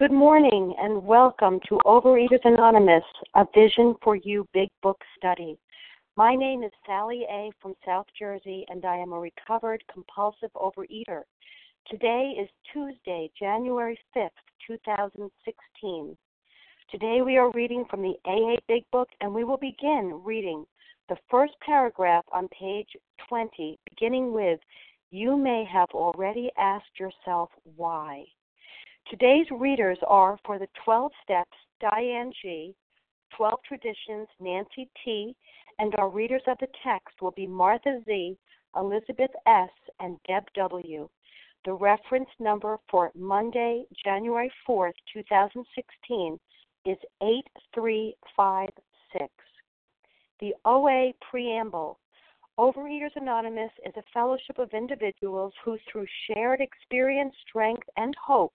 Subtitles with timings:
[0.00, 5.58] Good morning and welcome to Overeaters Anonymous, a Vision for You Big Book Study.
[6.16, 7.50] My name is Sally A.
[7.60, 11.24] from South Jersey, and I am a recovered compulsive overeater.
[11.86, 14.30] Today is Tuesday, January 5th,
[14.66, 16.16] 2016.
[16.90, 20.64] Today we are reading from the AA Big Book, and we will begin reading
[21.10, 22.88] the first paragraph on page
[23.28, 24.60] 20, beginning with
[25.10, 28.24] You may have already asked yourself why.
[29.10, 32.76] Today's readers are for the 12 Steps, Diane G.,
[33.36, 35.34] 12 Traditions, Nancy T.,
[35.80, 38.38] and our readers of the text will be Martha Z.,
[38.76, 41.08] Elizabeth S., and Deb W.
[41.64, 46.38] The reference number for Monday, January 4th, 2016
[46.86, 49.26] is 8356.
[50.38, 51.98] The OA Preamble
[52.60, 58.54] Overeaters Anonymous is a fellowship of individuals who, through shared experience, strength, and hope,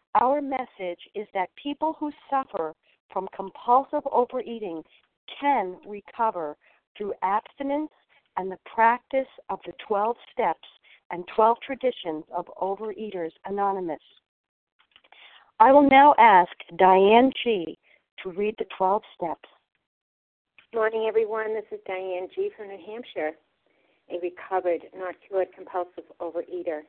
[0.19, 2.73] our message is that people who suffer
[3.11, 4.83] from compulsive overeating
[5.39, 6.57] can recover
[6.97, 7.91] through abstinence
[8.37, 10.67] and the practice of the 12 steps
[11.11, 13.99] and 12 traditions of Overeaters Anonymous.
[15.59, 17.77] I will now ask Diane G.
[18.23, 19.49] to read the 12 steps.
[20.73, 21.53] Morning, everyone.
[21.53, 22.49] This is Diane G.
[22.55, 23.31] from New Hampshire,
[24.09, 26.81] a recovered, not cured compulsive overeater.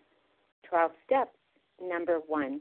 [0.68, 1.36] 12 steps.
[1.80, 2.60] Number one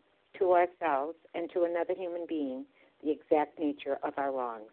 [0.39, 2.65] to ourselves and to another human being
[3.03, 4.71] the exact nature of our wrongs.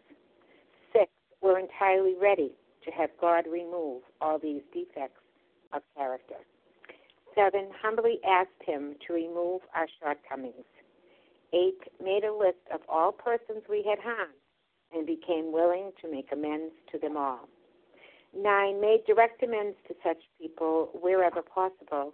[0.93, 1.11] Six,
[1.41, 2.51] we're entirely ready
[2.85, 5.21] to have God remove all these defects
[5.73, 6.35] of character.
[7.35, 10.65] Seven, humbly asked Him to remove our shortcomings.
[11.53, 14.33] Eight, made a list of all persons we had harmed
[14.93, 17.47] and became willing to make amends to them all.
[18.35, 22.13] Nine, made direct amends to such people wherever possible,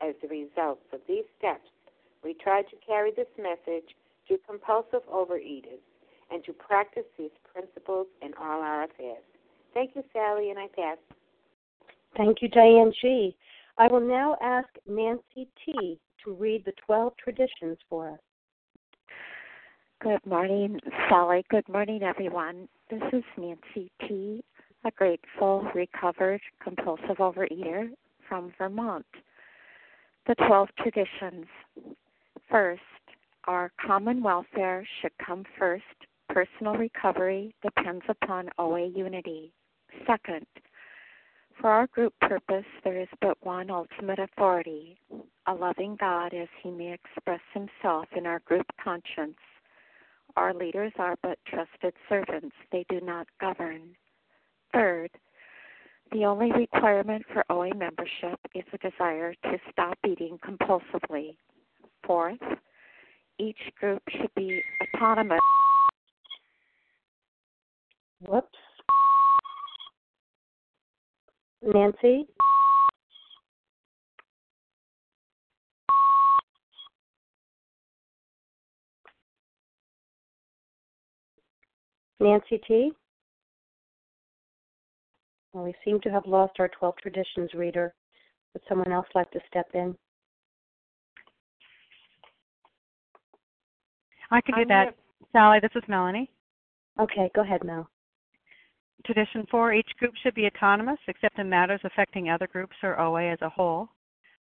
[0.00, 1.68] as the result of these steps,
[2.22, 3.94] we try to carry this message
[4.28, 5.82] to compulsive overeaters
[6.30, 9.22] and to practice these principles in all our affairs.
[9.74, 10.98] Thank you, Sally, and I pass.
[12.16, 13.36] Thank you, Diane G.
[13.78, 15.98] I will now ask Nancy T.
[16.24, 18.18] to read the 12 traditions for us.
[20.00, 21.44] Good morning, Sally.
[21.50, 22.68] Good morning, everyone.
[22.90, 24.42] This is Nancy T.,
[24.84, 27.90] a grateful, recovered, compulsive overeater
[28.28, 29.06] from Vermont.
[30.26, 31.46] The 12 traditions.
[32.50, 32.82] First,
[33.44, 35.84] our common welfare should come first.
[36.28, 39.52] Personal recovery depends upon OA unity.
[40.06, 40.46] Second,
[41.60, 44.98] for our group purpose, there is but one ultimate authority
[45.46, 49.38] a loving God as he may express himself in our group conscience.
[50.36, 53.94] Our leaders are but trusted servants, they do not govern.
[54.72, 55.10] Third,
[56.12, 61.36] the only requirement for OA membership is a desire to stop eating compulsively.
[62.06, 62.38] Fourth,
[63.38, 64.62] each group should be
[64.94, 65.40] autonomous.
[68.26, 68.48] Whoops.
[71.62, 72.26] Nancy?
[82.20, 82.92] Nancy T?
[85.56, 87.94] Well, we seem to have lost our 12 traditions reader.
[88.52, 89.96] Would someone else like to step in?
[94.30, 94.84] I can do I'm that.
[94.84, 94.94] Here.
[95.32, 96.30] Sally, this is Melanie.
[97.00, 97.88] Okay, go ahead, Mel.
[99.06, 103.32] Tradition four each group should be autonomous except in matters affecting other groups or OA
[103.32, 103.88] as a whole.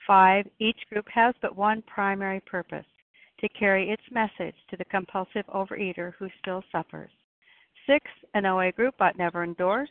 [0.07, 2.87] Five each group has but one primary purpose
[3.41, 7.11] to carry its message to the compulsive overeater who still suffers.
[7.89, 9.91] Six an OA group ought never endorse,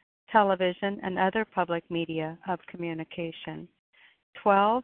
[0.31, 3.67] television, and other public media of communication.
[4.41, 4.83] 12.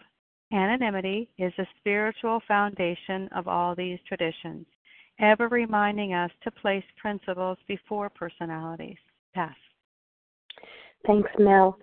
[0.53, 4.65] Anonymity is the spiritual foundation of all these traditions,
[5.19, 8.97] ever reminding us to place principles before personalities.
[9.33, 9.55] Pass.
[11.05, 11.77] Thanks, Mel.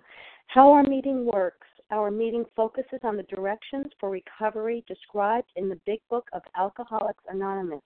[0.47, 1.67] How our meeting works.
[1.91, 7.23] Our meeting focuses on the directions for recovery described in the Big Book of Alcoholics
[7.29, 7.81] Anonymous.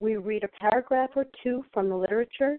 [0.00, 2.58] We read a paragraph or two from the literature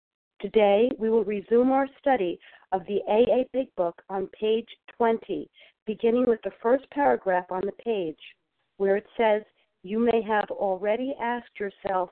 [0.41, 2.39] Today, we will resume our study
[2.71, 4.67] of the AA Big Book on page
[4.97, 5.47] 20,
[5.85, 8.17] beginning with the first paragraph on the page,
[8.77, 9.43] where it says,
[9.83, 12.09] You may have already asked yourself,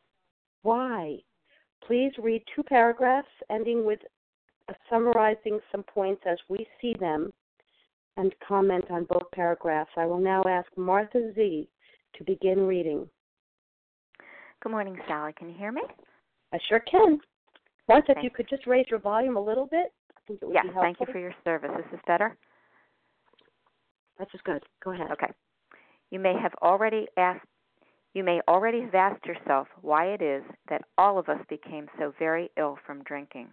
[0.61, 1.17] why?
[1.87, 3.99] Please read two paragraphs ending with
[4.91, 7.31] summarizing some points as we see them
[8.17, 9.89] and comment on both paragraphs.
[9.97, 11.67] I will now ask Martha Z
[12.15, 13.09] to begin reading.
[14.61, 15.33] Good morning, Sally.
[15.33, 15.81] Can you hear me?
[16.53, 17.19] I sure can.
[17.89, 20.53] Martha, if you could just raise your volume a little bit, I think it would
[20.53, 20.89] yes, be helpful.
[20.89, 21.71] Yes, thank you for your service.
[21.77, 22.37] Is this better?
[24.17, 24.63] That's just good.
[24.83, 25.11] Go ahead.
[25.11, 25.31] Okay.
[26.11, 27.45] You may have already asked
[28.13, 32.11] you may already have asked yourself why it is that all of us became so
[32.17, 33.49] very ill from drinking.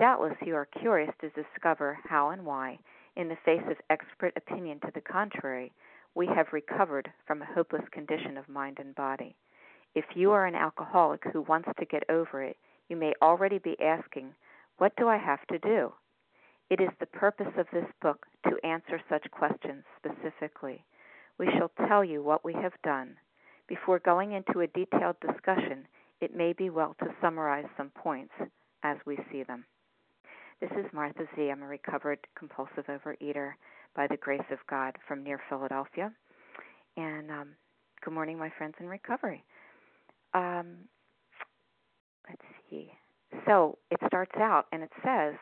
[0.00, 2.78] Doubtless you are curious to discover how and why,
[3.14, 5.72] in the face of expert opinion to the contrary,
[6.16, 9.36] we have recovered from a hopeless condition of mind and body.
[9.94, 12.56] If you are an alcoholic who wants to get over it,
[12.88, 14.34] you may already be asking,
[14.78, 15.92] What do I have to do?
[16.70, 20.84] It is the purpose of this book to answer such questions specifically.
[21.38, 23.16] We shall tell you what we have done.
[23.68, 25.86] Before going into a detailed discussion,
[26.20, 28.32] it may be well to summarize some points
[28.82, 29.64] as we see them.
[30.60, 31.50] This is Martha Z.
[31.50, 33.52] I'm a recovered compulsive overeater
[33.94, 36.12] by the grace of God from near Philadelphia.
[36.96, 37.48] And um,
[38.04, 39.44] good morning, my friends in recovery.
[40.34, 40.78] Um,
[42.28, 42.42] let's
[43.46, 45.34] So it starts out and it says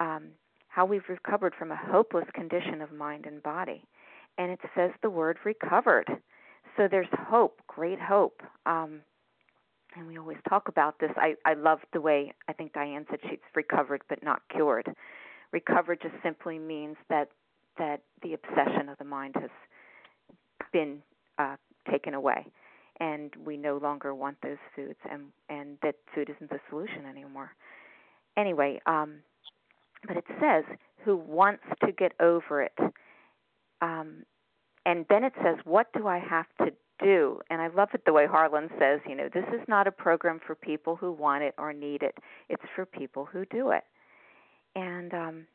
[0.00, 0.28] um,
[0.68, 3.84] how we've recovered from a hopeless condition of mind and body.
[4.38, 6.08] And it says the word recovered.
[6.76, 8.42] So there's hope, great hope.
[8.66, 9.00] Um,
[9.96, 11.10] and we always talk about this.
[11.16, 14.92] I, I love the way I think Diane said she's recovered but not cured.
[15.52, 17.28] Recovered just simply means that
[17.78, 19.50] that the obsession of the mind has
[20.72, 21.02] been
[21.38, 21.56] uh,
[21.90, 22.46] taken away
[23.00, 27.52] and we no longer want those foods and and that food isn't the solution anymore.
[28.36, 29.16] Anyway um
[30.06, 30.64] but it says
[31.04, 32.78] who wants to get over it?
[33.80, 34.24] Um
[34.86, 36.72] and then it says what do i have to
[37.02, 37.40] do?
[37.50, 40.40] And i love it the way harlan says you know this is not a program
[40.46, 42.16] for people who want it or need it.
[42.48, 43.84] It's for people who do it.
[44.76, 45.46] And um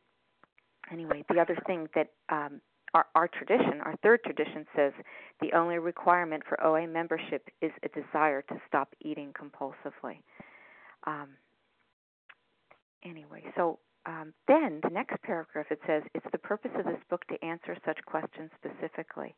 [0.91, 2.61] anyway the other thing that um
[2.93, 4.93] our, our tradition, our third tradition says
[5.41, 10.21] the only requirement for OA membership is a desire to stop eating compulsively.
[11.05, 11.29] Um,
[13.03, 17.25] anyway, so um, then the next paragraph it says it's the purpose of this book
[17.27, 19.35] to answer such questions specifically.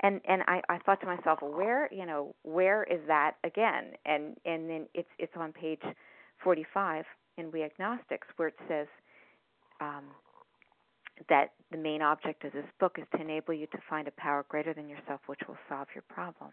[0.00, 3.92] And and I, I thought to myself, where you know where is that again?
[4.06, 5.82] And and then it's it's on page
[6.44, 7.04] 45
[7.36, 8.86] in We Agnostics where it says.
[9.80, 10.04] Um,
[11.28, 14.44] that the main object of this book is to enable you to find a power
[14.48, 16.50] greater than yourself which will solve your problem.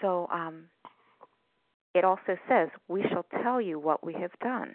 [0.00, 0.64] So um,
[1.94, 4.74] it also says, "We shall tell you what we have done,"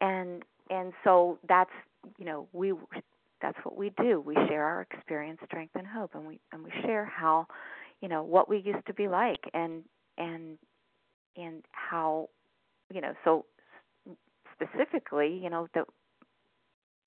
[0.00, 1.70] and and so that's
[2.18, 2.72] you know we
[3.40, 4.20] that's what we do.
[4.20, 7.46] We share our experience, strength, and hope, and we and we share how
[8.00, 9.84] you know what we used to be like, and
[10.16, 10.58] and
[11.36, 12.28] and how
[12.92, 13.44] you know so
[14.54, 15.84] specifically you know that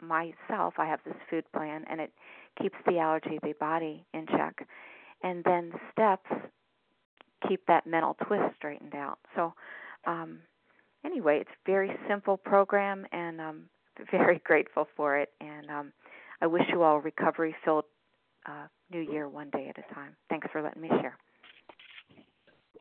[0.01, 2.11] myself, I have this food plan, and it
[2.61, 4.67] keeps the allergy of the body in check.
[5.23, 6.49] And then the steps
[7.47, 9.19] keep that mental twist straightened out.
[9.35, 9.53] So,
[10.05, 10.39] um,
[11.05, 13.69] anyway, it's a very simple program, and I'm
[14.11, 15.29] very grateful for it.
[15.41, 15.93] And um,
[16.41, 17.85] I wish you all recovery filled
[18.45, 20.15] uh, new year one day at a time.
[20.29, 21.17] Thanks for letting me share.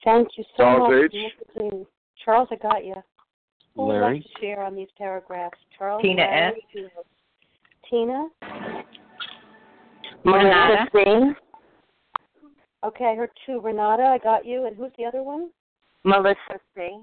[0.05, 1.15] Thank you so Charles much.
[1.15, 1.87] H.
[2.25, 2.95] Charles, I got you.
[3.75, 4.15] Who would Larry.
[4.17, 5.59] like to share on these paragraphs?
[5.77, 6.67] Charles, Tina Larry,
[7.91, 8.29] Tina.
[10.25, 10.87] Renata.
[10.93, 11.35] Singh,
[12.85, 13.61] Okay, I heard two.
[13.61, 14.67] Renata, I got you.
[14.67, 15.51] And who's the other one?
[16.05, 16.99] Melissa C.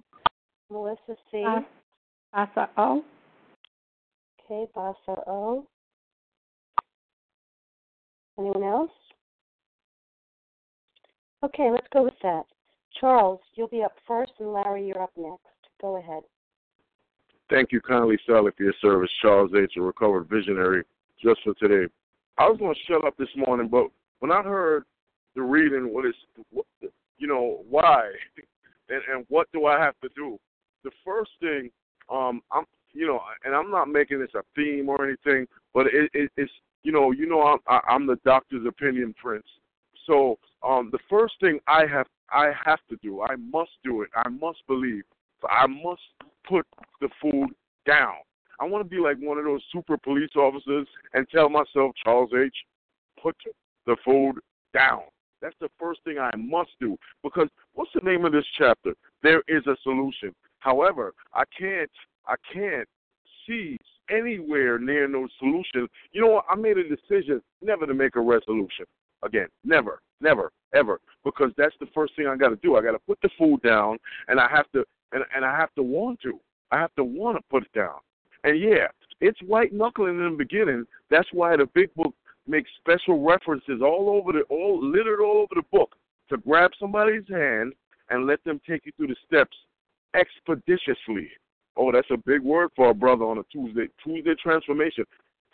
[0.70, 1.44] Melissa C.
[1.46, 1.62] Uh,
[2.34, 3.04] Asa O.
[4.46, 5.66] Okay, Basa O.
[8.38, 8.92] Anyone else?
[11.44, 12.44] Okay, let's go with that.
[13.00, 15.40] Charles, you'll be up first, and Larry, you're up next.
[15.82, 16.22] Go ahead.
[17.51, 19.10] Thank you kindly, Sally, for your service.
[19.22, 20.84] Charles H., a recovered visionary,
[21.22, 21.91] just for today.
[22.38, 23.88] I was going to shut up this morning, but
[24.20, 24.86] when I heard
[25.36, 26.15] the reading, what is,
[26.51, 26.65] what,
[27.17, 28.10] you know, why,
[28.89, 30.39] and, and what do I have to do?
[30.86, 31.70] The first thing,
[32.10, 36.10] um, I'm, you know, and I'm not making this a theme or anything, but it,
[36.13, 36.51] it, it's,
[36.84, 39.46] you know, you know, I'm, I, I'm the doctor's opinion prince.
[40.08, 44.10] So, um, the first thing I have, I have to do, I must do it.
[44.15, 45.03] I must believe.
[45.50, 46.01] I must
[46.48, 46.65] put
[47.01, 47.50] the food
[47.86, 48.15] down.
[48.60, 52.29] I want to be like one of those super police officers and tell myself, Charles
[52.38, 52.53] H.,
[53.22, 53.36] put
[53.86, 54.36] the food
[54.74, 55.01] down.
[55.41, 56.96] That's the first thing I must do.
[57.24, 58.93] Because what's the name of this chapter?
[59.24, 60.34] There is a solution.
[60.60, 61.89] However, I can't
[62.27, 62.88] I can't
[63.48, 63.77] see
[64.12, 65.88] anywhere near no solution.
[66.12, 66.46] You know what?
[66.50, 68.86] I made a decision never to make a resolution
[69.24, 69.48] again.
[69.63, 71.00] Never, never, ever.
[71.25, 72.75] Because that's the first thing I got to do.
[72.75, 75.74] I got to put the food down, and I have to and and I have
[75.75, 76.39] to want to.
[76.72, 78.00] I have to want to put it down.
[78.44, 78.88] And yeah,
[79.20, 80.86] it's white knuckling in the beginning.
[81.10, 82.16] That's why the big book
[82.48, 85.96] makes special references all over the all littered all over the book
[86.30, 87.74] to grab somebody's hand
[88.10, 89.56] and let them take you through the steps
[90.16, 91.30] expeditiously.
[91.78, 93.88] Oh, that's a big word for a brother on a Tuesday.
[94.04, 95.06] Tuesday transformation.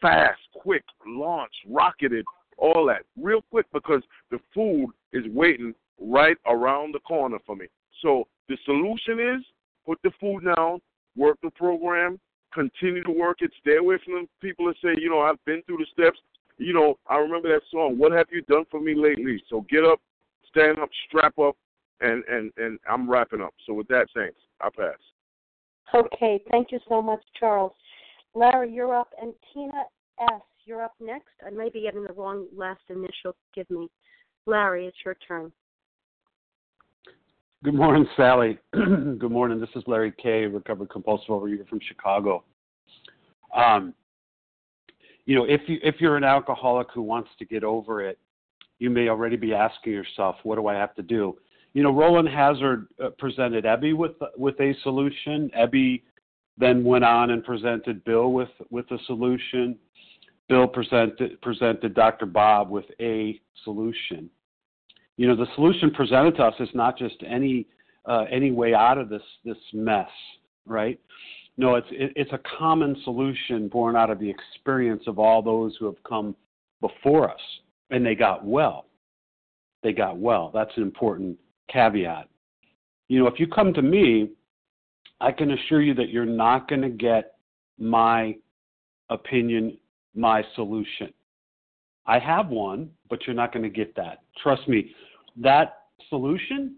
[0.02, 2.26] Fast, quick, launch, rocketed,
[2.58, 3.04] all that.
[3.22, 7.68] Real quick because the food is waiting right around the corner for me.
[8.02, 9.44] So the solution is
[9.86, 10.82] put the food down,
[11.18, 12.20] work the program,
[12.54, 15.62] continue to work it, stay away from the people that say, you know, I've been
[15.64, 16.20] through the steps.
[16.58, 19.42] You know, I remember that song, What Have You Done For Me Lately?
[19.50, 20.00] So get up,
[20.50, 21.56] stand up, strap up,
[22.02, 23.54] and, and, and I'm wrapping up.
[23.66, 24.38] So with that, thanks.
[24.60, 24.98] I pass.
[25.94, 27.74] Okay, thank you so much, Charles.
[28.34, 29.84] Larry, you're up, and Tina
[30.20, 31.30] S., you're up next.
[31.46, 33.36] I may be getting the wrong last initial.
[33.56, 33.90] Give me.
[34.46, 35.52] Larry, it's your turn.
[37.68, 38.58] Good morning, Sally.
[38.72, 39.60] Good morning.
[39.60, 42.46] This is Larry Kay, recovered compulsive overeater from Chicago.
[43.54, 43.94] Um,
[45.26, 48.20] you know, if you if you're an alcoholic who wants to get over it,
[48.80, 51.36] you may already be asking yourself, "What do I have to do?"
[51.74, 55.52] You know, Rowland Hazard uh, presented Ebby with with a solution.
[55.54, 56.04] Ebby
[56.58, 59.78] then went on and presented Bill with with a solution.
[60.48, 62.28] Bill presented presented Dr.
[62.28, 64.30] Bob with a solution
[65.18, 67.66] you know the solution presented to us is not just any
[68.06, 70.10] uh, any way out of this this mess
[70.66, 71.00] right
[71.58, 75.76] no it's it, it's a common solution born out of the experience of all those
[75.80, 76.36] who have come
[76.82, 77.42] before us
[77.90, 78.86] and they got well
[79.84, 81.38] they got well that's an important
[81.72, 82.28] caveat.
[83.08, 84.30] You know, if you come to me,
[85.22, 87.36] I can assure you that you're not going to get
[87.80, 88.36] my
[89.10, 89.78] opinion,
[90.16, 91.14] my solution.
[92.08, 94.20] I have one, but you're not going to get that.
[94.42, 94.92] Trust me,
[95.36, 96.76] that solution,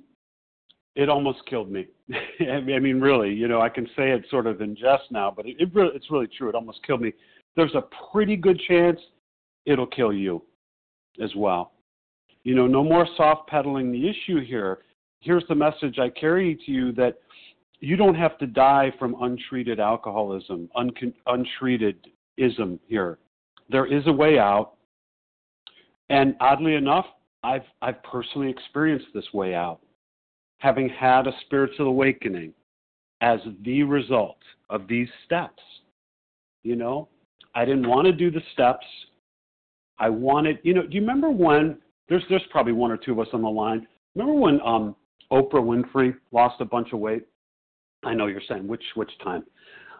[0.95, 1.87] it almost killed me.
[2.41, 5.45] I mean, really, you know, I can say it sort of in jest now, but
[5.45, 6.49] it, it really, it's really true.
[6.49, 7.13] It almost killed me.
[7.55, 8.99] There's a pretty good chance
[9.65, 10.43] it'll kill you
[11.21, 11.73] as well.
[12.43, 14.79] You know, no more soft pedaling the issue here.
[15.19, 17.19] Here's the message I carry to you that
[17.79, 20.91] you don't have to die from untreated alcoholism, un-
[21.27, 22.07] untreated
[22.37, 23.19] ism here.
[23.69, 24.73] There is a way out.
[26.09, 27.05] And oddly enough,
[27.43, 29.79] I've, I've personally experienced this way out,
[30.57, 32.53] having had a spiritual awakening
[33.21, 34.37] as the result
[34.69, 35.61] of these steps.
[36.63, 37.07] You know,
[37.55, 38.85] I didn't want to do the steps.
[39.97, 41.77] I wanted, you know, do you remember when
[42.09, 43.87] there's there's probably one or two of us on the line.
[44.15, 44.95] Remember when um
[45.31, 47.23] Oprah Winfrey lost a bunch of weight?
[48.03, 49.43] I know you're saying which which time.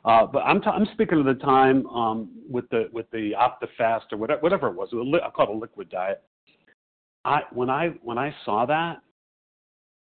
[0.06, 4.12] Uh, but I'm t- I'm speaking of the time um, with the with the OptiFast
[4.12, 4.90] or whatever whatever it was.
[4.94, 6.24] Was I call it a liquid diet.
[7.26, 9.02] I when I when I saw that,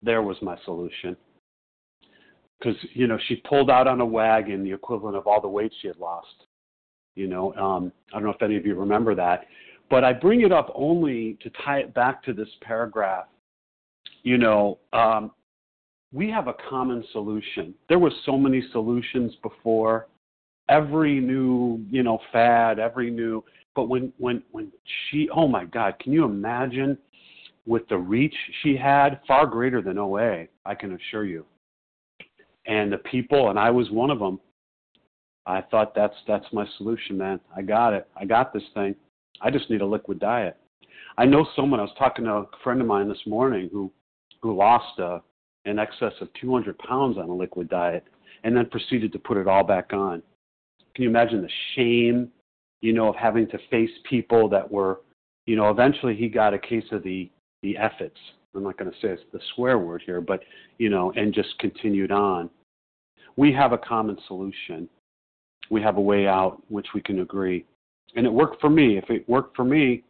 [0.04, 1.18] there was my solution.
[2.60, 5.74] Because you know she pulled out on a wagon the equivalent of all the weight
[5.82, 6.28] she had lost.
[7.16, 9.46] You know, um, I don't know if any of you remember that,
[9.90, 13.26] but I bring it up only to tie it back to this paragraph.
[14.24, 15.32] You know, um,
[16.12, 17.74] we have a common solution.
[17.88, 20.08] There were so many solutions before.
[20.68, 23.44] Every new, you know, fad, every new
[23.76, 24.72] but when when when
[25.10, 26.98] she oh my god, can you imagine
[27.66, 31.46] with the reach she had, far greater than OA, I can assure you.
[32.66, 34.40] And the people, and I was one of them.
[35.46, 37.40] I thought that's that's my solution, man.
[37.56, 38.08] I got it.
[38.20, 38.96] I got this thing.
[39.42, 40.58] I just need a liquid diet.
[41.18, 41.80] I know someone.
[41.80, 43.90] I was talking to a friend of mine this morning who
[44.42, 45.20] who lost uh,
[45.70, 48.04] in excess of 200 pounds on a liquid diet
[48.44, 50.22] and then proceeded to put it all back on.
[50.96, 52.30] Can you imagine the shame,
[52.82, 55.02] you know, of having to face people that were,
[55.46, 57.30] you know, eventually he got a case of the
[57.62, 58.18] the efforts.
[58.56, 60.42] I'm not going to say it's the swear word here, but
[60.78, 62.50] you know, and just continued on.
[63.36, 64.90] We have a common solution.
[65.70, 67.66] We have a way out which we can agree.
[68.16, 68.98] And it worked for me.
[68.98, 70.04] If it worked for me,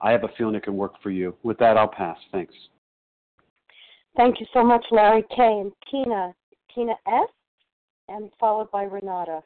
[0.00, 1.34] I have a feeling it can work for you.
[1.42, 2.16] With that, I'll pass.
[2.32, 2.54] Thanks.
[4.16, 5.42] Thank you so much, Larry K.
[5.42, 6.34] And Tina,
[6.74, 7.28] Tina S.
[8.08, 9.42] And followed by Renata.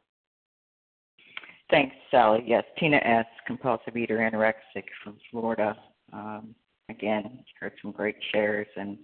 [1.70, 2.42] Thanks, Sally.
[2.46, 5.76] Yes, Tina S., compulsive eater, anorexic from Florida.
[6.12, 6.54] Um,
[6.88, 8.98] again, heard some great shares, and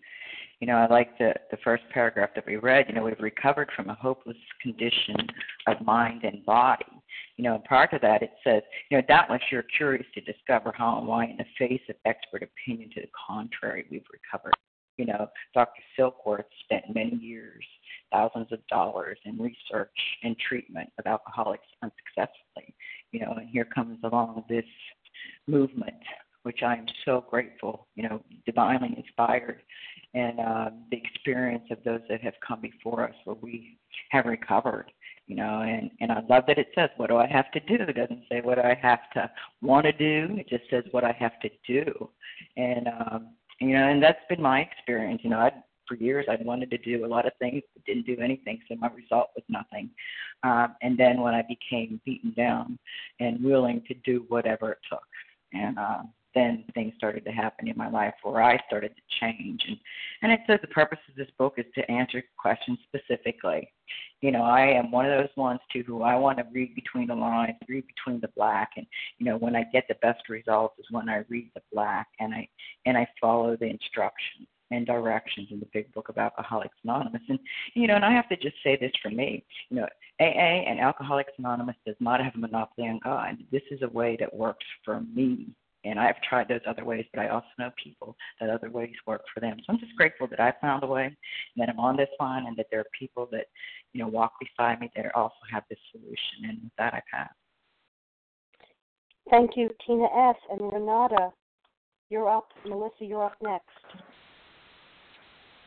[0.60, 2.86] you know, I like the the first paragraph that we read.
[2.88, 5.16] You know, we've recovered from a hopeless condition
[5.68, 6.84] of mind and body.
[7.36, 10.72] You know, and prior to that, it says, you know, doubtless you're curious to discover
[10.76, 14.54] how and why, in the face of expert opinion to the contrary, we've recovered.
[14.96, 15.82] You know, Dr.
[15.98, 17.64] Silkworth spent many years,
[18.12, 19.90] thousands of dollars in research
[20.22, 22.74] and treatment of alcoholics unsuccessfully.
[23.12, 24.64] You know, and here comes along this
[25.46, 25.94] movement
[26.46, 29.62] which I am so grateful, you know, divinely inspired,
[30.14, 33.76] and uh, the experience of those that have come before us where we
[34.10, 34.92] have recovered,
[35.26, 37.82] you know, and, and I love that it says, what do I have to do?
[37.82, 39.28] It doesn't say what I have to
[39.60, 40.36] want to do.
[40.38, 42.08] It just says what I have to do.
[42.56, 45.20] And, um, you know, and that's been my experience.
[45.24, 45.52] You know, I
[45.86, 48.74] for years I'd wanted to do a lot of things, but didn't do anything, so
[48.76, 49.90] my result was nothing.
[50.42, 52.78] Um, and then when I became beaten down
[53.20, 55.02] and willing to do whatever it took,
[55.52, 56.02] and uh,
[56.36, 59.64] then things started to happen in my life where I started to change.
[59.66, 59.78] And
[60.22, 63.72] and it says the purpose of this book is to answer questions specifically.
[64.20, 67.06] You know, I am one of those ones too who I want to read between
[67.08, 68.86] the lines, read between the black, and
[69.18, 72.34] you know when I get the best results is when I read the black and
[72.34, 72.46] I
[72.84, 77.22] and I follow the instructions and directions in the big book of Alcoholics Anonymous.
[77.28, 77.38] And
[77.74, 79.86] you know, and I have to just say this for me, you know,
[80.20, 83.36] AA and Alcoholics Anonymous does not have a monopoly on God.
[83.50, 85.48] This is a way that works for me
[85.88, 89.22] and I've tried those other ways, but I also know people that other ways work
[89.32, 89.56] for them.
[89.58, 91.14] So I'm just grateful that I found a way and
[91.56, 93.46] that I'm on this line and that there are people that,
[93.92, 96.50] you know, walk beside me that also have this solution.
[96.50, 97.30] And with that, I pass.
[99.30, 100.36] Thank you, Tina S.
[100.50, 101.30] And Renata,
[102.10, 102.48] you're up.
[102.66, 103.64] Melissa, you're up next.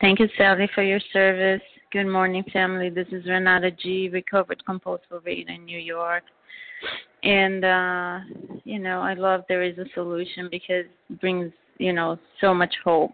[0.00, 1.62] Thank you, Sally, for your service.
[1.92, 2.88] Good morning, family.
[2.88, 6.22] This is Renata G., recovered compulsive overeater in New York
[7.22, 8.18] and uh
[8.64, 12.74] you know i love there is a solution because it brings you know so much
[12.82, 13.12] hope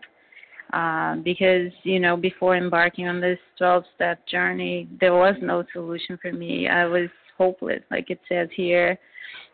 [0.72, 6.18] uh because you know before embarking on this 12 step journey there was no solution
[6.22, 8.98] for me i was hopeless like it says here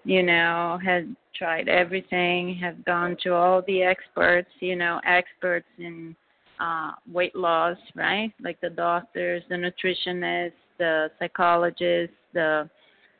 [0.05, 6.14] you know had tried everything had gone to all the experts you know experts in
[6.62, 8.33] uh, weight loss, right?
[8.40, 12.68] Like the doctors, the nutritionists, the psychologists, the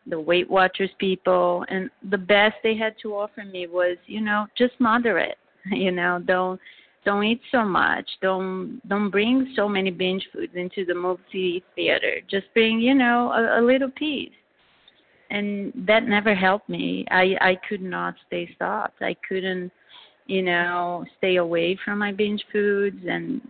[0.07, 4.47] the Weight Watchers people, and the best they had to offer me was, you know,
[4.57, 5.37] just moderate.
[5.71, 6.59] You know, don't
[7.05, 8.09] don't eat so much.
[8.21, 12.17] Don't don't bring so many binge foods into the movie theater.
[12.29, 14.33] Just bring, you know, a, a little piece.
[15.31, 17.07] And that never helped me.
[17.13, 19.03] I I could not stay stopped.
[19.03, 19.71] I couldn't,
[20.27, 23.41] you know, stay away from my binge foods and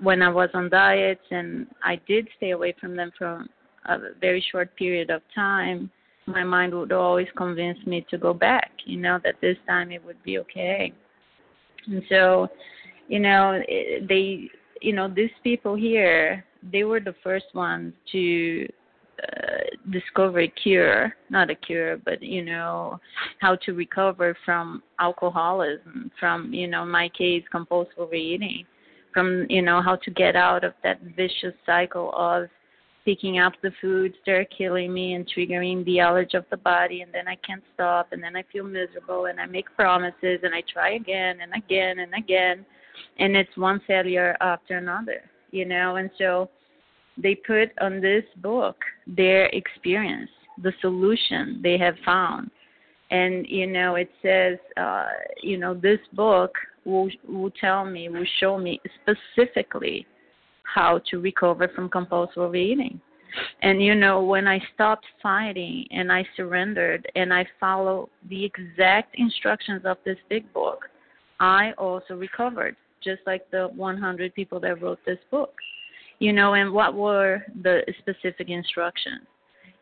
[0.00, 3.44] when I was on diets and I did stay away from them for
[3.88, 5.90] a very short period of time,
[6.26, 10.04] my mind would always convince me to go back, you know, that this time it
[10.04, 10.92] would be okay.
[11.86, 12.48] And so,
[13.08, 13.62] you know,
[14.08, 18.66] they, you know, these people here, they were the first ones to
[19.22, 23.00] uh, discover a cure, not a cure, but you know,
[23.38, 28.66] how to recover from alcoholism, from you know, my case, compulsive overeating,
[29.14, 32.48] from you know, how to get out of that vicious cycle of
[33.06, 37.02] picking up the foods that are killing me and triggering the allergy of the body
[37.02, 40.52] and then I can't stop and then I feel miserable and I make promises and
[40.52, 42.66] I try again and again and again
[43.20, 46.50] and it's one failure after another, you know, and so
[47.16, 50.30] they put on this book their experience,
[50.64, 52.50] the solution they have found.
[53.12, 55.06] And you know, it says, uh,
[55.40, 56.52] you know, this book
[56.84, 60.06] will will tell me, will show me specifically
[60.74, 63.00] how to recover from compulsive overeating.
[63.62, 69.14] And you know, when I stopped fighting and I surrendered and I followed the exact
[69.18, 70.86] instructions of this big book,
[71.40, 75.54] I also recovered, just like the 100 people that wrote this book.
[76.18, 79.26] You know, and what were the specific instructions?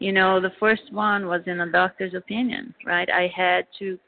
[0.00, 3.08] You know, the first one was in a doctor's opinion, right?
[3.08, 3.98] I had to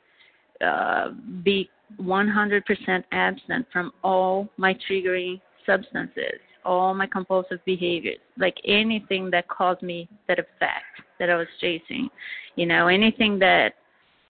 [0.61, 1.11] uh,
[1.45, 9.49] be 100% absent from all my triggering substances all my compulsive behaviors, like anything that
[9.49, 10.85] caused me that effect
[11.19, 12.09] that I was chasing,
[12.57, 13.75] you know, anything that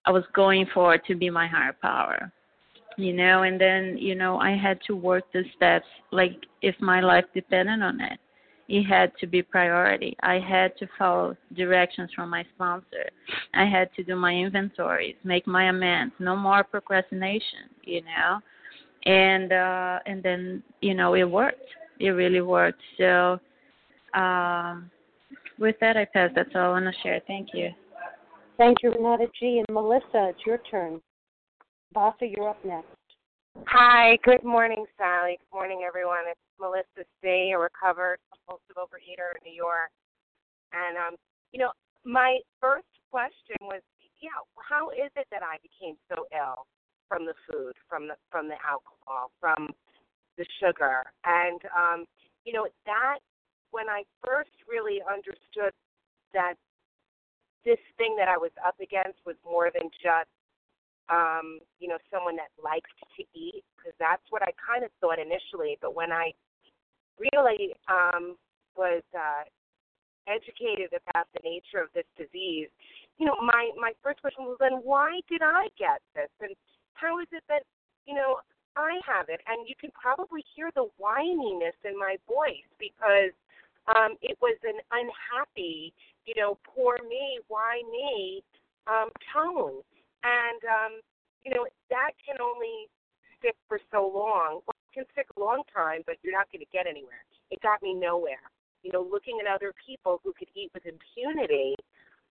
[0.05, 2.31] I was going for to be my higher power,
[2.97, 7.01] you know, and then, you know, I had to work the steps like if my
[7.01, 8.19] life depended on it.
[8.69, 10.17] It had to be priority.
[10.21, 13.05] I had to follow directions from my sponsor.
[13.53, 18.39] I had to do my inventories, make my amends, no more procrastination, you know.
[19.05, 22.81] And uh and then, you know, it worked it really worked.
[22.97, 23.39] So
[24.13, 24.89] um,
[25.59, 26.31] with that, I pass.
[26.35, 27.21] That's all I want to share.
[27.27, 27.69] Thank you.
[28.57, 29.61] Thank you, Renata G.
[29.67, 30.99] And Melissa, it's your turn.
[31.93, 32.87] Vasa, you're up next.
[33.65, 35.37] Hi, good morning, Sally.
[35.39, 36.29] Good morning, everyone.
[36.29, 39.89] It's Melissa C., a recovered compulsive overeater in New York.
[40.73, 41.15] And, um,
[41.51, 41.71] you know,
[42.05, 43.81] my first question was,
[44.21, 46.65] yeah, how is it that I became so ill
[47.07, 49.69] from the food, from the from the alcohol, from
[50.37, 51.03] the sugar.
[51.25, 52.05] And, um,
[52.45, 53.19] you know, that,
[53.71, 55.73] when I first really understood
[56.33, 56.55] that
[57.65, 60.31] this thing that I was up against was more than just,
[61.09, 65.19] um, you know, someone that liked to eat, because that's what I kind of thought
[65.19, 65.77] initially.
[65.81, 66.31] But when I
[67.19, 68.35] really um,
[68.75, 69.43] was uh,
[70.27, 72.69] educated about the nature of this disease,
[73.17, 76.55] you know, my my first question was then why did I get this, and
[76.93, 77.63] how is it that
[78.05, 78.39] you know
[78.77, 83.33] I have it, and you can probably hear the whininess in my voice because
[83.89, 85.93] um, it was an unhappy,
[86.25, 88.43] you know, poor me, why me
[88.85, 89.81] um, tone,
[90.23, 90.93] and um,
[91.43, 92.85] you know that can only
[93.39, 94.61] stick for so long.
[94.61, 97.25] Well, it can stick a long time, but you're not going to get anywhere.
[97.49, 98.45] It got me nowhere.
[98.83, 101.75] You know, looking at other people who could eat with impunity,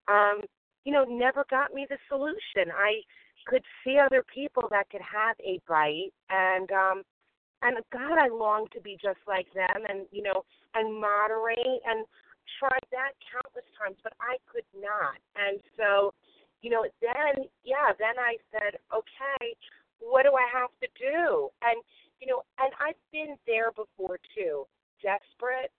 [0.07, 0.41] um,
[0.85, 2.71] you know, never got me the solution.
[2.71, 3.03] I
[3.47, 6.11] could see other people that could have a bite.
[6.29, 7.03] And um
[7.63, 10.43] and God I long to be just like them and you know
[10.75, 12.05] and moderate and
[12.59, 15.17] tried that countless times but I could not.
[15.35, 16.13] And so
[16.61, 19.55] you know then yeah then I said okay
[19.99, 21.49] what do I have to do?
[21.63, 21.81] And
[22.19, 24.67] you know and I've been there before too.
[25.01, 25.71] Desperate.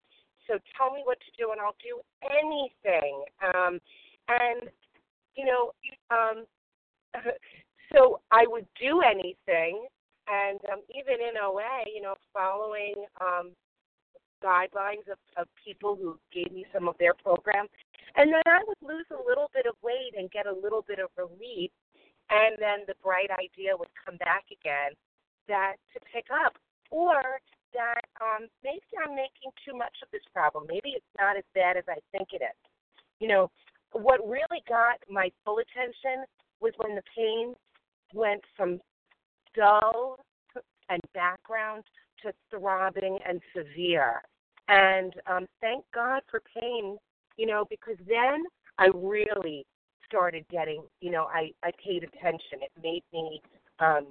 [0.49, 3.25] So tell me what to do and I'll do anything.
[3.45, 3.79] Um
[4.29, 4.71] and
[5.37, 5.73] you know
[6.11, 6.49] um
[7.93, 9.87] so I would do anything,
[10.27, 13.53] and um, even in OA, you know, following um,
[14.45, 17.71] guidelines of, of people who gave me some of their programs,
[18.17, 20.99] and then I would lose a little bit of weight and get a little bit
[20.99, 21.71] of relief,
[22.31, 24.93] and then the bright idea would come back again
[25.49, 26.55] that to pick up,
[26.91, 27.41] or
[27.75, 30.65] that um, maybe I'm making too much of this problem.
[30.69, 32.59] Maybe it's not as bad as I think it is.
[33.21, 33.51] You know,
[33.93, 36.25] what really got my full attention
[36.61, 37.55] was when the pain
[38.15, 38.81] went from
[39.55, 40.19] dull
[40.89, 41.85] and background
[42.23, 44.23] to throbbing and severe.
[44.69, 46.97] And um, thank God for pain,
[47.37, 48.45] you know, because then
[48.79, 49.65] I really
[50.07, 52.61] started getting, you know, I, I paid attention.
[52.63, 53.41] It made me
[53.79, 54.07] um,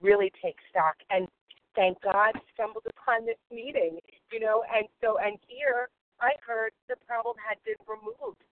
[0.00, 0.94] really take stock.
[1.10, 1.26] And
[1.74, 3.98] thank God stumbled upon this meeting,
[4.32, 5.88] you know, and so, and here
[6.20, 8.42] I heard the problem had been removed,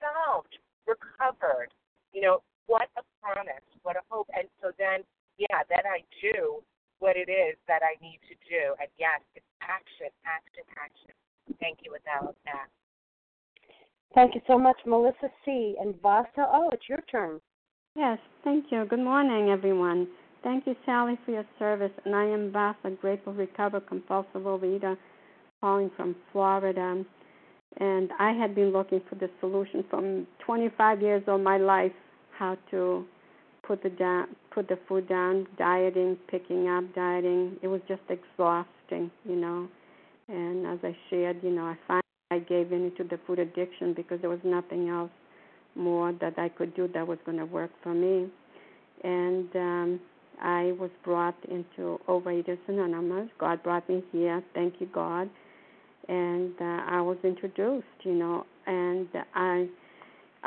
[0.00, 1.68] solved, recovered.
[2.12, 4.28] You know, what a promise, what a hope.
[4.34, 5.02] And so then,
[5.38, 6.62] yeah, then I do
[6.98, 8.74] what it is that I need to do.
[8.80, 11.14] And yes, it's action, action, action.
[11.60, 12.22] Thank you with that.
[14.14, 15.76] Thank you so much, Melissa C.
[15.80, 17.40] And Vasa, oh, it's your turn.
[17.94, 18.84] Yes, thank you.
[18.88, 20.08] Good morning, everyone.
[20.42, 21.92] Thank you, Sally, for your service.
[22.04, 24.96] And I am Vasa, grateful, recovered, compulsive overeater,
[25.60, 27.04] calling from Florida.
[27.78, 31.92] And I had been looking for the solution from 25 years of my life,
[32.38, 33.04] how to
[33.66, 37.56] put the down, put the food down, dieting, picking up, dieting.
[37.62, 39.68] It was just exhausting, you know.
[40.28, 43.94] And as I shared, you know, I finally I gave in to the food addiction
[43.94, 45.10] because there was nothing else
[45.74, 48.28] more that I could do that was going to work for me.
[49.04, 50.00] And um,
[50.42, 53.28] I was brought into Overeaters Anonymous.
[53.38, 54.42] God brought me here.
[54.54, 55.30] Thank you, God.
[56.08, 59.68] And uh, I was introduced, you know, and I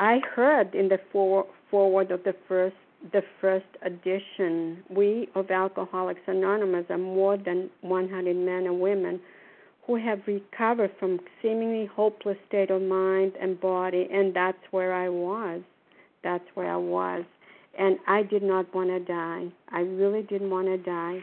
[0.00, 2.74] I heard in the for, foreword of the first
[3.12, 9.20] the first edition, we of Alcoholics Anonymous are more than 100 men and women
[9.86, 15.08] who have recovered from seemingly hopeless state of mind and body, and that's where I
[15.08, 15.62] was.
[16.22, 17.24] That's where I was,
[17.78, 19.48] and I did not want to die.
[19.70, 21.20] I really didn't want to die,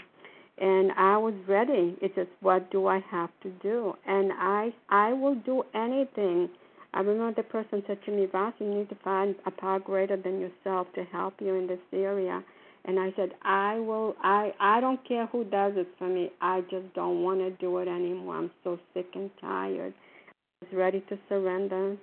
[0.59, 1.95] and I was ready.
[2.01, 6.49] It's just what do I have to do, and I I will do anything
[6.97, 10.17] I remember the person said to me, Vas, you need to find a power greater
[10.17, 12.43] than yourself to help you in this area.
[12.85, 14.15] And I said, I will.
[14.23, 16.31] I I don't care who does it for me.
[16.41, 18.37] I just don't want to do it anymore.
[18.37, 19.93] I'm so sick and tired.
[20.27, 21.97] I was ready to surrender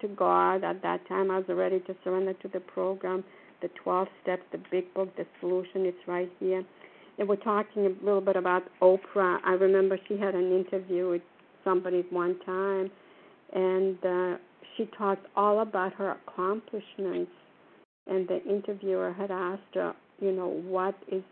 [0.00, 0.62] to God.
[0.62, 3.24] At that time, I was ready to surrender to the program,
[3.62, 5.86] the 12 steps, the big book, the solution.
[5.86, 6.64] It's right here.
[7.18, 9.40] And we're talking a little bit about Oprah.
[9.44, 11.22] I remember she had an interview with
[11.64, 12.92] somebody at one time
[13.52, 14.36] and uh,
[14.76, 17.30] she talked all about her accomplishments.
[18.08, 21.22] And the interviewer had asked her, you know, what is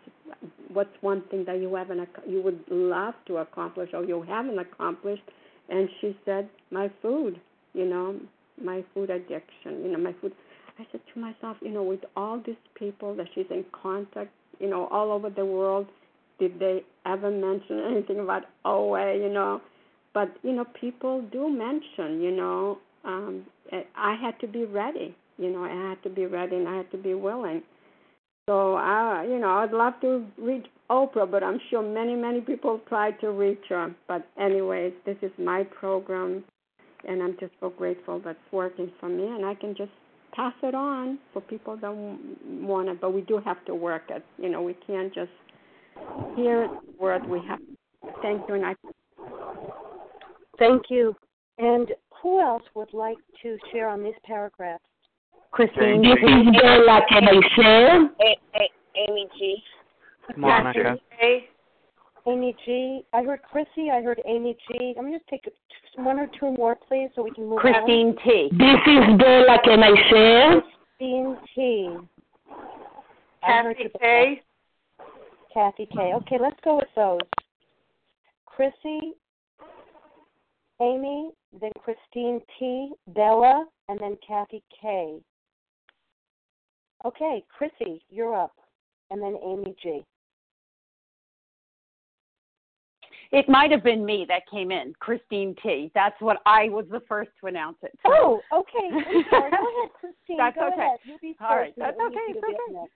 [0.73, 5.23] what's one thing that you haven't you would love to accomplish or you haven't accomplished?
[5.69, 7.41] And she said, my food,
[7.73, 8.21] you know,
[8.63, 10.33] my food addiction, you know, my food.
[10.79, 14.69] I said to myself, you know, with all these people that she's in contact, you
[14.69, 15.87] know, all over the world,
[16.41, 19.61] did they ever mention anything about OA, you know?
[20.15, 23.45] But you know people do mention you know um
[23.97, 26.91] i had to be ready you know i had to be ready and i had
[26.91, 27.63] to be willing.
[28.49, 32.81] So i you know i'd love to reach oprah but i'm sure many many people
[32.89, 33.95] try to reach her.
[34.09, 36.45] But anyways this is my program
[37.09, 39.93] and i'm just so grateful that's working for me and i can just
[40.35, 43.01] pass it on for people that want it.
[43.01, 44.25] But we do have to work it.
[44.39, 45.31] You know we can't just
[46.37, 47.23] hear the word.
[47.29, 48.13] We have to.
[48.23, 48.75] thank you and i
[50.59, 51.15] Thank you.
[51.59, 51.89] And
[52.23, 54.83] who else would like to share on these paragraphs?
[55.51, 57.01] Christine, this is Bella.
[57.09, 58.11] Can I share?
[59.09, 59.63] Amy G.
[60.37, 60.97] Monica.
[62.27, 63.03] Amy G.
[63.13, 63.91] I heard Chrissy.
[63.93, 64.95] I heard Amy G.
[64.99, 65.45] I'm going to take
[65.97, 67.61] one or two more, please, so we can move on.
[67.61, 68.17] Christine on.
[68.25, 68.49] T.
[68.53, 69.59] This is Bella.
[69.63, 70.63] Can I share?
[70.99, 71.97] Christine T.
[73.45, 74.43] Kathy K.
[75.53, 76.15] Kathy K.
[76.15, 77.21] Okay, let's go with those.
[78.47, 79.13] Chrissy,
[80.81, 85.19] Amy, then Christine T, Bella, and then Kathy K.
[87.05, 88.55] Okay, Chrissy, you're up,
[89.11, 90.05] and then Amy G.
[93.31, 95.91] It might have been me that came in, Christine T.
[95.95, 97.93] That's what I was the first to announce it.
[98.05, 98.91] Oh, okay.
[98.91, 100.37] Go ahead, Christine.
[100.39, 100.81] That's Go okay.
[100.81, 100.99] ahead.
[101.41, 101.75] All right.
[101.77, 102.21] That's okay.
[102.29, 102.89] It's okay.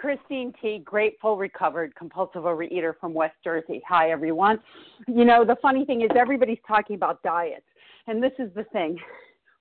[0.00, 3.82] Christine T, grateful, recovered, compulsive overeater from West Jersey.
[3.86, 4.58] Hi, everyone.
[5.06, 7.66] You know, the funny thing is everybody's talking about diets,
[8.06, 8.98] and this is the thing: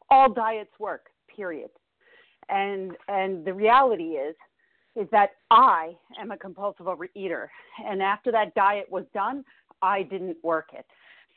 [0.09, 1.07] all diets work.
[1.35, 1.69] Period.
[2.47, 4.35] And and the reality is,
[4.95, 7.47] is that I am a compulsive overeater,
[7.85, 9.43] and after that diet was done,
[9.81, 10.85] I didn't work it.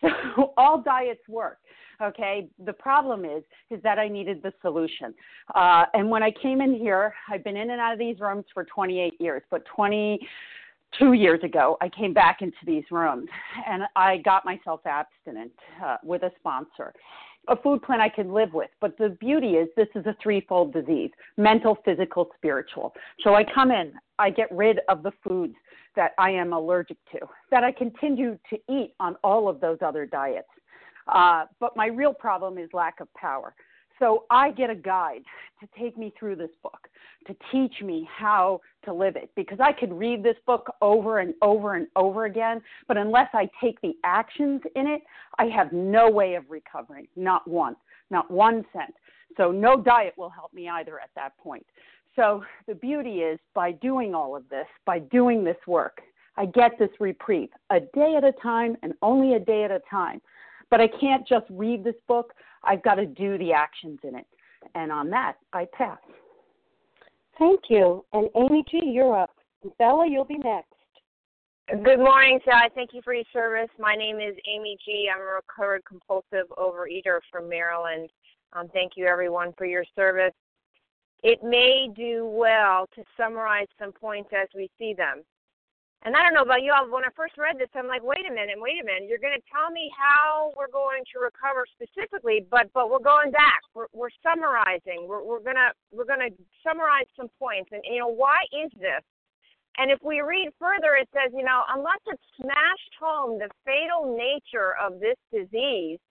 [0.03, 1.59] So all diets work.
[2.03, 2.49] Okay.
[2.65, 5.15] The problem is, is that I needed the solution.
[5.55, 8.45] Uh, and when I came in here, I've been in and out of these rooms
[8.53, 13.29] for 28 years, but 22 years ago, I came back into these rooms
[13.69, 15.53] and I got myself abstinent
[15.85, 16.93] uh, with a sponsor.
[17.49, 20.73] A food plan I could live with, but the beauty is this is a threefold
[20.73, 22.95] disease mental, physical, spiritual.
[23.25, 25.55] So I come in, I get rid of the foods
[25.97, 30.07] that I am allergic to, that I continue to eat on all of those other
[30.07, 30.49] diets.
[31.09, 33.55] Uh, but my real problem is lack of power.
[33.99, 35.23] So I get a guide
[35.61, 36.89] to take me through this book,
[37.27, 41.35] to teach me how to live it, because I could read this book over and
[41.41, 45.03] over and over again, but unless I take the actions in it,
[45.39, 47.77] I have no way of recovering, not one,
[48.11, 48.95] not one cent.
[49.37, 51.65] So no diet will help me either at that point.
[52.17, 56.01] So the beauty is by doing all of this, by doing this work,
[56.37, 59.81] I get this reprieve a day at a time and only a day at a
[59.91, 60.21] time.
[60.71, 62.33] But I can't just read this book.
[62.65, 64.27] I've got to do the actions in it.
[64.75, 65.99] And on that, I pass.
[67.39, 68.05] Thank you.
[68.13, 69.35] And Amy G., you're up.
[69.79, 70.69] Bella, you'll be next.
[71.69, 72.69] Good morning, Sally.
[72.75, 73.71] Thank you for your service.
[73.79, 75.09] My name is Amy G.
[75.15, 78.11] I'm a recovered compulsive overeater from Maryland.
[78.53, 80.35] Um, thank you, everyone, for your service.
[81.23, 85.23] It may do well to summarize some points as we see them.
[86.05, 88.03] And I don't know about you all, but when I first read this, I'm like,
[88.03, 89.07] wait a minute, wait a minute.
[89.07, 93.31] You're going to tell me how we're going to recover specifically, but but we're going
[93.31, 93.63] back.
[93.73, 95.07] We're, we're summarizing.
[95.07, 96.35] We're we're gonna we're gonna
[96.67, 97.71] summarize some points.
[97.71, 99.07] And you know, why is this?
[99.79, 104.19] And if we read further, it says, you know, unless it's smashed home the fatal
[104.19, 106.03] nature of this disease,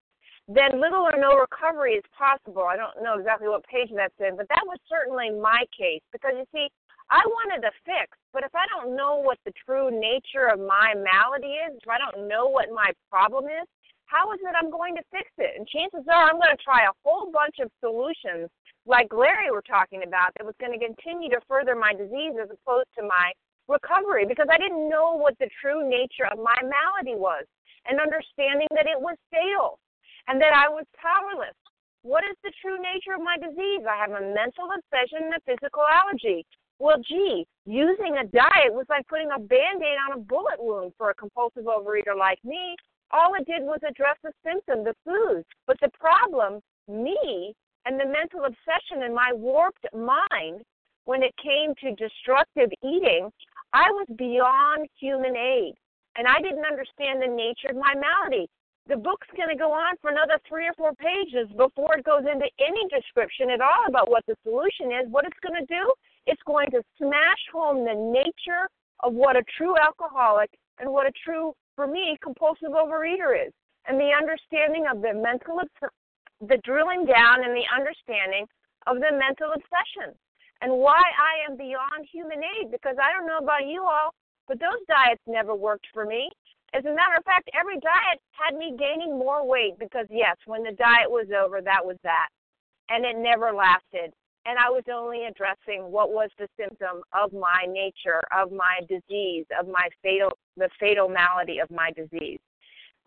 [0.56, 2.68] then little or no recovery is possible.
[2.68, 6.36] I don't know exactly what page that's in, but that was certainly my case because
[6.36, 6.68] you see,
[7.12, 10.96] I wanted a fix, but if I don't know what the true nature of my
[10.96, 13.68] malady is, if I don't know what my problem is,
[14.06, 15.56] how is it I'm going to fix it?
[15.56, 18.52] And chances are I'm going to try a whole bunch of solutions
[18.86, 22.52] like Larry were talking about that was going to continue to further my disease as
[22.52, 23.32] opposed to my
[23.68, 27.48] recovery because I didn't know what the true nature of my malady was
[27.88, 29.80] and understanding that it was fatal
[30.28, 31.56] and that I was powerless.
[32.04, 33.86] What is the true nature of my disease?
[33.86, 36.46] I have a mental obsession and a physical allergy.
[36.80, 40.94] Well, gee, using a diet was like putting a band aid on a bullet wound
[40.98, 42.76] for a compulsive overeater like me.
[43.12, 45.44] All it did was address the symptom, the food.
[45.68, 47.54] But the problem, me,
[47.86, 50.62] and the mental obsession in my warped mind,
[51.06, 53.30] when it came to destructive eating,
[53.74, 55.76] I was beyond human aid.
[56.18, 58.50] And I didn't understand the nature of my malady.
[58.88, 62.26] The book's going to go on for another three or four pages before it goes
[62.26, 65.10] into any description at all about what the solution is.
[65.10, 65.94] What it's going to do
[66.28, 68.70] it's going to smash home the nature
[69.04, 73.54] of what a true alcoholic and what a true, for me, compulsive overeater is.
[73.88, 75.62] And the understanding of the mental,
[76.42, 78.46] the drilling down and the understanding
[78.86, 80.14] of the mental obsession.
[80.62, 84.14] And why I am beyond human aid, because I don't know about you all,
[84.48, 86.30] but those diets never worked for me.
[86.74, 90.64] As a matter of fact, every diet had me gaining more weight because, yes, when
[90.64, 92.28] the diet was over, that was that.
[92.90, 94.14] And it never lasted
[94.46, 99.46] and I was only addressing what was the symptom of my nature, of my disease,
[99.60, 102.40] of my fatal, the fatal malady of my disease.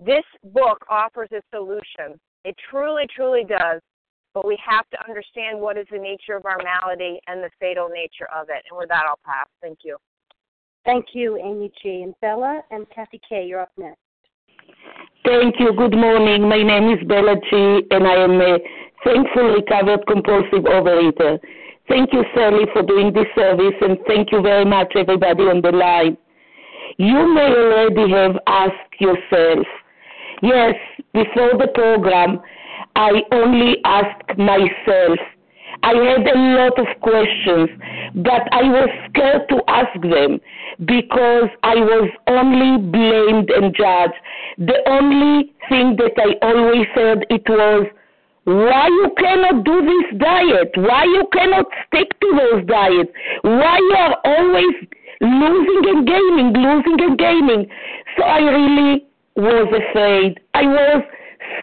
[0.04, 2.20] This book offers a solution.
[2.44, 3.80] It truly, truly does.
[4.32, 7.88] But we have to understand what is the nature of our malady and the fatal
[7.88, 8.64] nature of it.
[8.68, 9.46] And with that, I'll pass.
[9.62, 9.96] Thank you.
[10.84, 12.02] Thank you, Amy G.
[12.02, 13.98] And Bella and Kathy K., you're up next.
[15.24, 15.72] Thank you.
[15.72, 16.48] Good morning.
[16.48, 18.58] My name is Bella G, and I am a
[19.04, 21.38] thankful recovered compulsive overeater.
[21.88, 25.72] Thank you, Sally, for doing this service, and thank you very much, everybody on the
[25.72, 26.16] line.
[26.98, 29.66] You may already have asked yourself,
[30.42, 30.74] yes,
[31.12, 32.40] before the program,
[32.96, 35.18] I only asked myself.
[35.82, 37.68] I had a lot of questions,
[38.14, 40.40] but I was scared to ask them
[40.84, 44.14] because I was only blamed and judged.
[44.58, 47.86] The only thing that I always said it was,
[48.44, 50.72] why you cannot do this diet?
[50.76, 53.10] Why you cannot stick to those diets?
[53.42, 54.74] Why you are always
[55.20, 57.66] losing and gaining, losing and gaining?
[58.16, 59.06] So I really
[59.36, 60.40] was afraid.
[60.52, 61.04] I was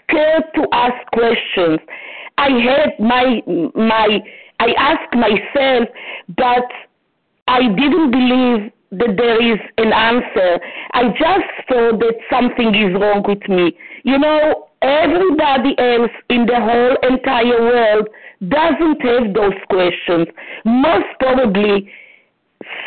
[0.03, 1.79] scared to ask questions.
[2.41, 3.41] I had my
[3.75, 4.19] my
[4.59, 5.87] I asked myself,
[6.37, 6.67] but
[7.47, 10.59] I didn't believe that there is an answer.
[10.93, 13.77] I just thought that something is wrong with me.
[14.03, 18.07] You know, everybody else in the whole entire world
[18.49, 20.27] doesn't have those questions.
[20.65, 21.91] Most probably,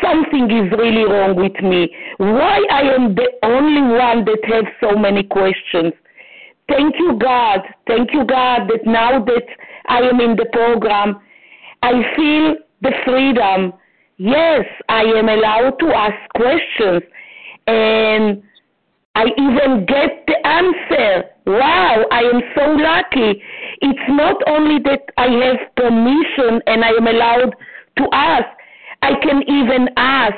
[0.03, 1.89] something is really wrong with me.
[2.17, 5.93] Why I am the only one that has so many questions?
[6.67, 7.61] Thank you, God.
[7.87, 9.45] Thank you, God, that now that
[9.87, 11.19] I am in the program,
[11.83, 13.73] I feel the freedom.
[14.17, 17.03] Yes, I am allowed to ask questions.
[17.67, 18.43] And
[19.15, 21.25] I even get the answer.
[21.45, 23.41] Wow, I am so lucky.
[23.81, 27.55] It's not only that I have permission and I am allowed
[27.97, 28.47] to ask,
[29.01, 30.35] I can even ask.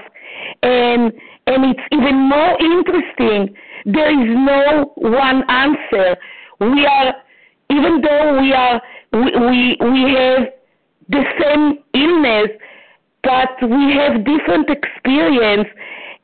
[0.64, 1.14] And
[1.48, 3.56] And it's even more interesting.
[3.88, 6.18] There is no one answer.
[6.60, 7.16] We are,
[7.72, 8.82] even though we are,
[9.14, 10.48] we, we, we have
[11.08, 12.50] the same illness,
[13.24, 15.70] but we have different experience.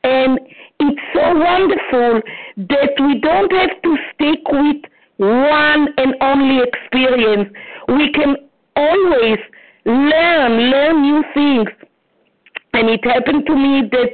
[0.02, 0.38] And
[0.78, 2.20] it's so wonderful
[2.68, 4.82] that we don't have to stick with
[5.16, 7.48] one and only experience.
[7.88, 8.36] We can
[8.76, 9.38] always
[9.86, 11.68] learn, learn new things.
[12.74, 14.10] And it happened to me that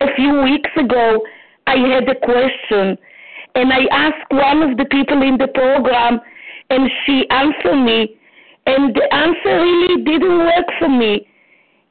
[0.00, 1.20] a few weeks ago
[1.66, 2.96] I had a question
[3.54, 6.20] and I asked one of the people in the program
[6.70, 8.16] and she answered me
[8.66, 11.26] and the answer really didn't work for me.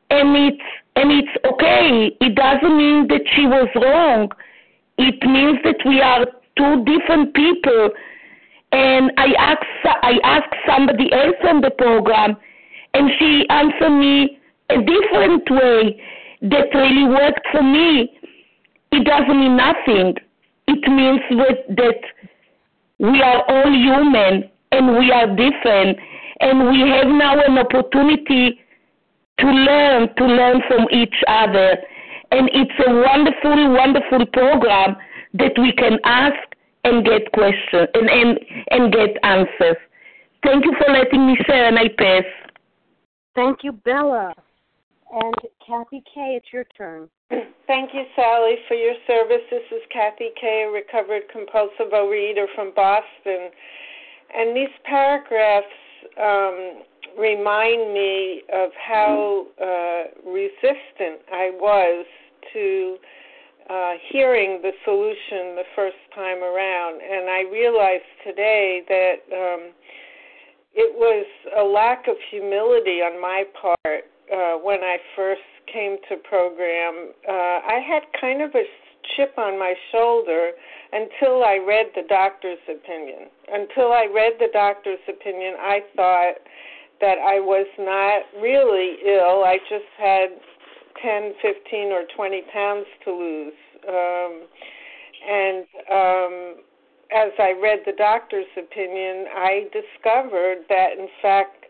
[0.10, 0.64] And it's
[0.98, 2.16] and it's okay.
[2.22, 4.32] It doesn't mean that she was wrong.
[4.98, 6.26] It means that we are
[6.58, 7.90] two different people.
[8.72, 12.38] And I asked I asked somebody else on the program
[12.94, 16.02] and she answered me a different way
[16.44, 18.12] that really worked for me.
[18.96, 20.16] It doesn't mean nothing.
[20.68, 21.20] It means
[21.78, 22.02] that,
[22.98, 26.00] we are all human and we are different
[26.40, 28.62] and we have now an opportunity
[29.42, 31.76] to learn, to learn from each other.
[32.32, 34.96] And it's a wonderful, wonderful program
[35.34, 36.40] that we can ask
[36.86, 38.40] and get questions and, and,
[38.72, 39.78] and get answers.
[40.46, 42.24] Thank you for letting me share and I pass.
[43.36, 44.34] Thank you, Bella.
[45.12, 45.36] And
[45.66, 47.10] Kathy K., it's your turn.
[47.68, 49.42] Thank you, Sally, for your service.
[49.50, 53.50] This is Kathy K., a recovered compulsive overeater from Boston.
[54.36, 55.68] And these paragraphs
[56.22, 56.84] um,
[57.18, 62.06] remind me of how uh, resistant I was
[62.54, 62.98] to
[63.70, 67.02] uh, hearing the solution the first time around.
[67.02, 69.72] And I realized today that um,
[70.74, 71.26] it was
[71.58, 77.12] a lack of humility on my part uh, when I first came to program.
[77.28, 78.64] Uh, I had kind of a
[79.16, 80.52] chip on my shoulder
[80.92, 83.30] until I read the doctor's opinion.
[83.52, 86.36] Until I read the doctor's opinion, I thought
[87.02, 89.44] that I was not really ill.
[89.44, 90.30] I just had
[91.02, 93.54] 10, 15, or 20 pounds to lose.
[93.88, 94.48] Um,
[95.28, 96.56] and um,
[97.14, 101.65] as I read the doctor's opinion, I discovered that in fact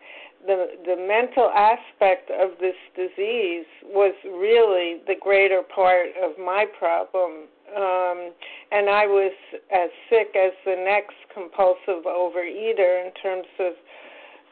[0.45, 7.47] the the mental aspect of this disease was really the greater part of my problem.
[7.75, 8.31] Um,
[8.71, 9.33] and I was
[9.73, 13.73] as sick as the next compulsive overeater in terms of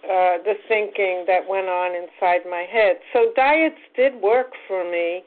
[0.03, 2.97] uh, the thinking that went on inside my head.
[3.13, 5.23] So diets did work for me,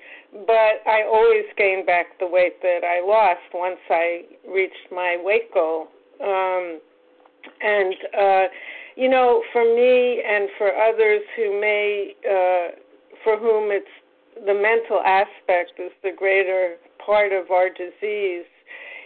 [0.46, 5.54] but I always gained back the weight that I lost once I reached my weight
[5.54, 5.88] goal.
[6.22, 6.80] Um,
[7.62, 8.44] and uh,
[8.96, 12.74] you know, for me and for others who may, uh,
[13.22, 13.86] for whom it's
[14.46, 18.44] the mental aspect is the greater part of our disease,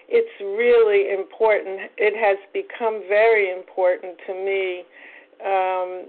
[0.09, 1.91] it's really important.
[1.99, 4.83] It has become very important to me
[5.45, 6.07] um,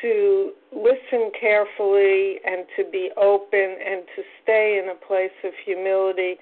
[0.00, 6.36] to listen carefully and to be open and to stay in a place of humility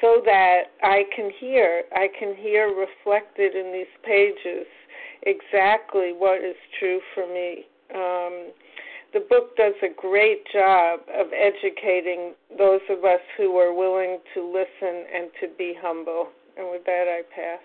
[0.00, 4.66] so that I can hear, I can hear reflected in these pages
[5.24, 7.64] exactly what is true for me.
[7.94, 8.52] Um,
[9.12, 14.42] the book does a great job of educating those of us who are willing to
[14.42, 16.28] listen and to be humble.
[16.56, 17.60] And with that, I pass.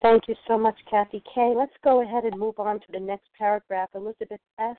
[0.00, 1.52] Thank you so much, Kathy K.
[1.56, 3.90] Let's go ahead and move on to the next paragraph.
[3.94, 4.76] Elizabeth S.,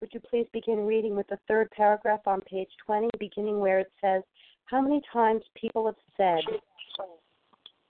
[0.00, 3.92] would you please begin reading with the third paragraph on page 20, beginning where it
[4.00, 4.22] says,
[4.66, 6.42] How many times people have said,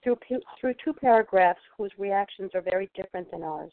[0.06, 3.72] through, through two paragraphs whose reactions are very different than ours.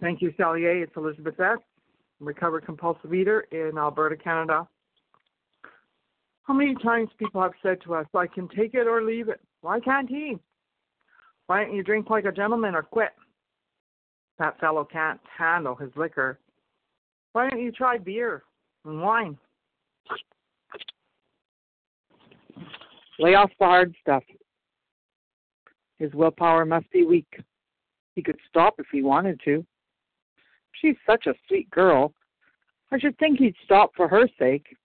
[0.00, 0.82] Thank you, Sally A.
[0.82, 1.58] It's Elizabeth S.,
[2.20, 4.66] recovered compulsive eater in Alberta, Canada.
[6.42, 9.40] How many times people have said to us, I can take it or leave it.
[9.62, 10.36] Why can't he?
[11.46, 13.12] Why don't you drink like a gentleman or quit?
[14.38, 16.38] That fellow can't handle his liquor.
[17.32, 18.42] Why don't you try beer
[18.84, 19.38] and wine?
[23.18, 24.24] Lay off the hard stuff.
[25.98, 27.40] His willpower must be weak.
[28.14, 29.64] He could stop if he wanted to.
[30.72, 32.12] She's such a sweet girl.
[32.90, 34.76] I should think he'd stop for her sake.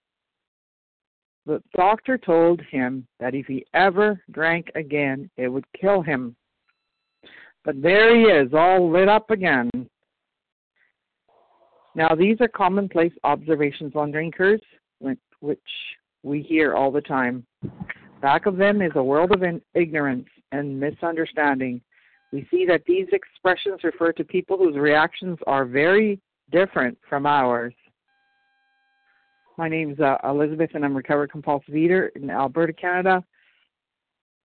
[1.46, 6.36] The doctor told him that if he ever drank again, it would kill him.
[7.64, 9.70] But there he is, all lit up again.
[11.94, 14.60] Now, these are commonplace observations on drinkers,
[15.40, 15.58] which
[16.22, 17.44] we hear all the time.
[18.20, 19.42] Back of them is a world of
[19.74, 21.80] ignorance and misunderstanding.
[22.32, 26.20] We see that these expressions refer to people whose reactions are very
[26.52, 27.74] different from ours.
[29.56, 33.24] My name's uh, Elizabeth, and I'm a recovered compulsive eater in Alberta, Canada.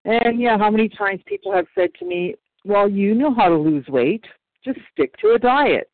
[0.05, 3.55] And yeah, how many times people have said to me, "Well, you know how to
[3.55, 4.25] lose weight.
[4.63, 5.89] Just stick to a diet.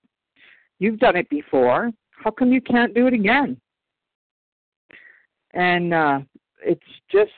[0.79, 1.91] You've done it before.
[2.11, 3.59] How come you can't do it again?"
[5.53, 6.19] And uh,
[6.61, 6.81] it's
[7.11, 7.31] just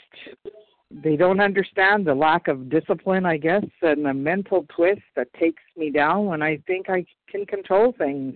[0.91, 5.63] they don't understand the lack of discipline, I guess, and the mental twist that takes
[5.75, 8.35] me down when I think I can control things.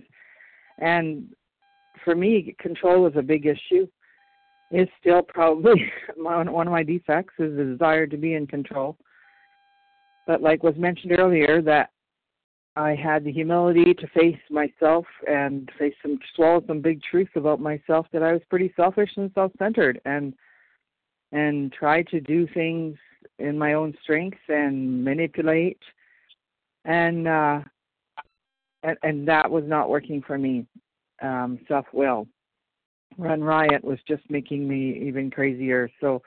[0.78, 1.28] And
[2.04, 3.86] for me, control is a big issue.
[4.70, 8.96] It's still probably one of my defects is the desire to be in control.
[10.26, 11.90] But like was mentioned earlier, that
[12.76, 17.60] I had the humility to face myself and face some swallow some big truths about
[17.60, 20.34] myself that I was pretty selfish and self-centered and
[21.32, 22.96] and try to do things
[23.38, 25.80] in my own strength and manipulate
[26.84, 27.60] and uh
[28.82, 30.66] and, and that was not working for me
[31.22, 32.26] um self will
[33.16, 36.22] run riot was just making me even crazier so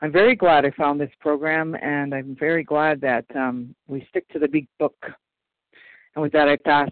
[0.00, 4.26] i'm very glad i found this program and i'm very glad that um we stick
[4.28, 4.96] to the big book
[6.14, 6.90] and with that i pass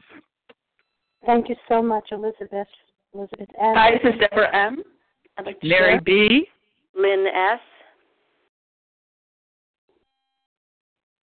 [1.26, 2.66] Thank you so much, Elizabeth.
[3.14, 3.74] Elizabeth M.
[3.74, 4.82] Hi, this is Deborah M.
[5.36, 6.00] I'd like to Mary share.
[6.00, 6.48] B.
[7.00, 7.60] Lynn S.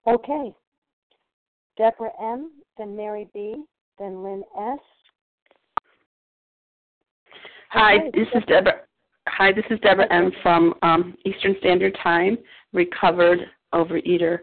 [0.07, 0.53] Okay.
[1.79, 3.65] Deborah M., then Mary B.,
[3.99, 4.79] then Lynn S.
[7.71, 8.83] Hi, Okay, this is Deborah.
[9.29, 10.31] Hi, this is Deborah M.
[10.43, 12.37] from um, Eastern Standard Time,
[12.73, 13.39] recovered
[13.73, 14.41] overeater,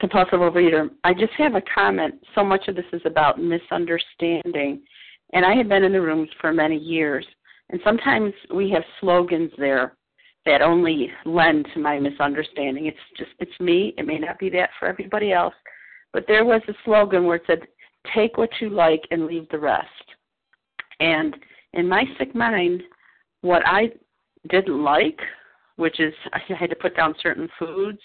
[0.00, 0.88] compulsive overeater.
[1.02, 2.14] I just have a comment.
[2.34, 4.82] So much of this is about misunderstanding,
[5.32, 7.26] and I have been in the rooms for many years,
[7.70, 9.96] and sometimes we have slogans there
[10.44, 12.86] that only lend to my misunderstanding.
[12.86, 13.94] It's just it's me.
[13.96, 15.54] It may not be that for everybody else,
[16.12, 17.66] but there was a slogan where it said,
[18.14, 19.88] "Take what you like and leave the rest."
[21.00, 21.36] And
[21.74, 22.82] in my sick mind,
[23.40, 23.92] what I
[24.48, 25.20] didn't like,
[25.76, 28.00] which is I had to put down certain foods,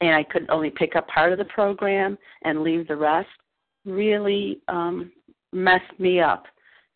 [0.00, 3.28] and I could only pick up part of the program and leave the rest,
[3.84, 5.10] really um,
[5.52, 6.44] messed me up.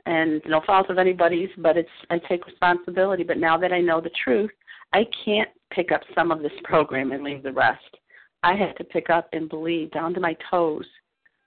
[0.06, 3.22] And no fault of anybody's, but it's I take responsibility.
[3.22, 4.50] But now that I know the truth,
[4.92, 7.96] I can't pick up some of this program and leave the rest.
[8.42, 10.86] I have to pick up and believe down to my toes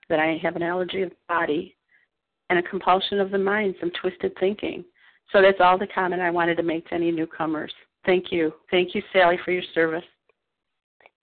[0.08, 1.76] that I have an allergy of the body
[2.48, 4.84] and a compulsion of the mind, some twisted thinking.
[5.32, 7.72] So that's all the comment I wanted to make to any newcomers.
[8.06, 8.54] Thank you.
[8.70, 10.04] Thank you, Sally, for your service.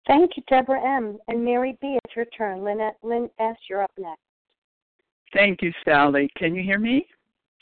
[0.06, 1.18] Thank you, Deborah M.
[1.28, 2.64] And Mary B., it's your turn.
[2.64, 4.22] Lynn, Lynn S., you're up next.
[5.34, 6.30] Thank you, Sally.
[6.38, 7.06] Can you hear me?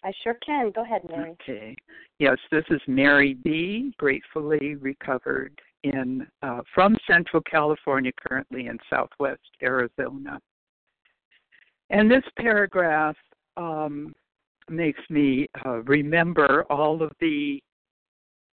[0.05, 0.69] I sure can.
[0.69, 1.35] Go ahead, Mary.
[1.41, 1.75] Okay.
[2.19, 3.91] Yes, this is Mary B.
[3.97, 10.39] Gratefully recovered in uh, from Central California, currently in Southwest Arizona.
[11.89, 13.15] And this paragraph
[13.57, 14.13] um,
[14.69, 17.59] makes me uh, remember all of the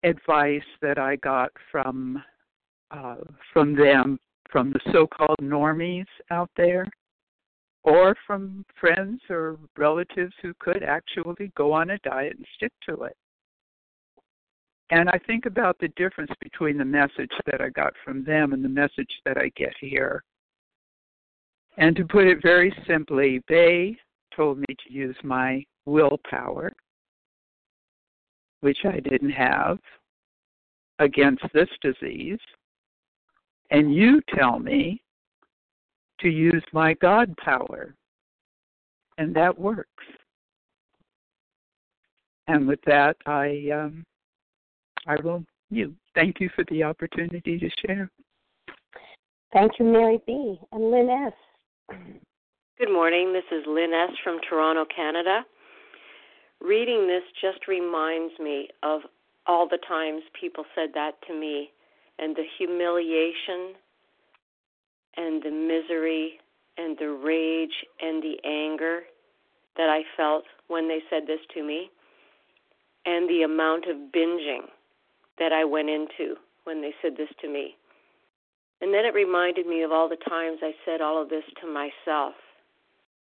[0.04, 2.22] advice that I got from
[2.92, 3.16] uh,
[3.54, 4.20] from them,
[4.52, 6.86] from the so-called normies out there,
[7.84, 13.04] or from friends or relatives who could actually go on a diet and stick to
[13.04, 13.16] it.
[14.92, 18.64] And I think about the difference between the message that I got from them and
[18.64, 20.24] the message that I get here.
[21.78, 23.96] And to put it very simply, they
[24.36, 26.72] told me to use my willpower,
[28.62, 29.78] which I didn't have,
[30.98, 32.40] against this disease.
[33.72, 35.02] And you tell me
[36.22, 37.96] to use my God power.
[39.18, 39.90] And that works.
[42.48, 44.04] And with that, I um,
[45.06, 45.94] I will you.
[46.16, 48.10] Thank you for the opportunity to share.
[49.54, 50.60] Thank you, Mary B.
[50.72, 51.34] And Lynn S.
[52.78, 53.34] Good morning.
[53.34, 54.16] This is Lynn S.
[54.24, 55.42] from Toronto, Canada.
[56.62, 59.02] Reading this just reminds me of
[59.48, 61.72] all the times people said that to me
[62.20, 63.76] and the humiliation
[65.18, 66.40] and the misery
[66.78, 69.02] and the rage and the anger
[69.78, 71.90] that I felt when they said this to me,
[73.06, 74.68] and the amount of binging
[75.38, 76.36] that I went into
[76.66, 77.76] when they said this to me.
[78.82, 81.68] And then it reminded me of all the times I said all of this to
[81.68, 82.34] myself.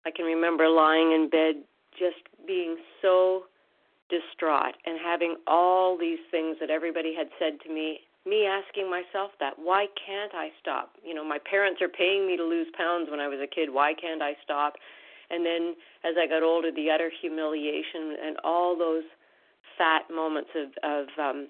[0.05, 1.63] I can remember lying in bed
[1.99, 3.45] just being so
[4.09, 9.33] distraught and having all these things that everybody had said to me me asking myself
[9.41, 10.93] that why can't i stop?
[11.05, 13.73] You know my parents are paying me to lose pounds when i was a kid.
[13.73, 14.75] Why can't i stop?
[15.31, 19.05] And then as i got older the utter humiliation and all those
[19.79, 21.49] fat moments of of um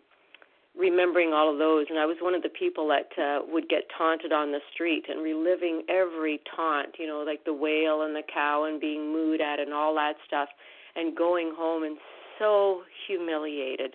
[0.79, 1.87] remembering all of those.
[1.91, 5.05] And i was one of the people that uh, would get taunted on the street
[5.09, 9.41] and reliving every taunt you know like the whale and the cow and being mooed
[9.41, 10.49] at and all that stuff
[10.97, 11.99] and going home and
[12.39, 13.95] so humiliated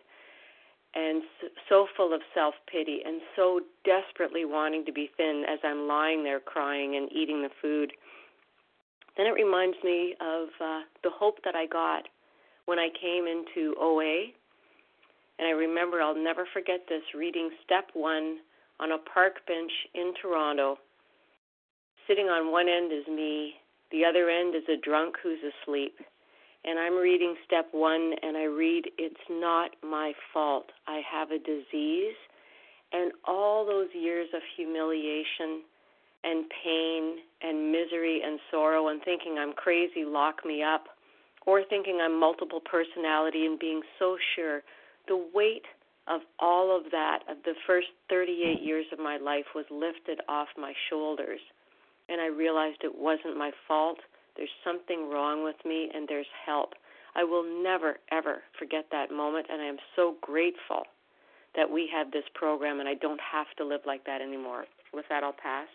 [0.98, 1.22] and
[1.70, 6.24] so full of self pity and so desperately wanting to be thin as I'm lying
[6.24, 7.94] there crying and eating the food.
[9.16, 12.04] Then it reminds me of uh, the hope that I got
[12.66, 14.34] when I came into OA.
[15.40, 18.38] And I remember, I'll never forget this, reading step one
[18.80, 20.78] on a park bench in Toronto.
[22.08, 23.54] Sitting on one end is me,
[23.92, 25.96] the other end is a drunk who's asleep
[26.68, 30.66] and I'm reading step one, and I read, It's not my fault.
[30.86, 32.16] I have a disease.
[32.92, 35.64] And all those years of humiliation
[36.26, 40.88] and pain and misery and sorrow, and thinking I'm crazy, lock me up,
[41.46, 44.62] or thinking I'm multiple personality and being so sure.
[45.08, 45.64] The weight
[46.08, 50.50] of all of that, of the first 38 years of my life, was lifted off
[50.58, 51.40] my shoulders.
[52.10, 54.00] And I realized it wasn't my fault
[54.38, 56.74] there's something wrong with me, and there's help.
[57.16, 60.84] I will never, ever forget that moment, and I am so grateful
[61.58, 64.66] that we have this program and I don't have to live like that anymore.
[64.94, 65.68] With that, I'll pass.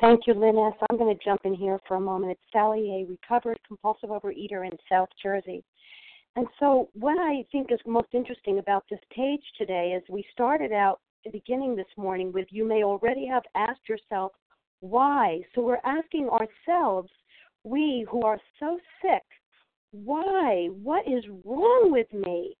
[0.00, 0.78] Thank you, Lynn S.
[0.88, 2.32] I'm going to jump in here for a moment.
[2.32, 5.64] It's Sally A., recovered compulsive overeater in South Jersey.
[6.36, 10.72] And so, what I think is most interesting about this page today is we started
[10.72, 11.00] out
[11.32, 14.32] beginning this morning with you may already have asked yourself
[14.80, 15.40] why.
[15.54, 17.10] So, we're asking ourselves
[17.64, 19.22] we who are so sick,
[19.92, 20.68] why?
[20.82, 22.56] What is wrong with me?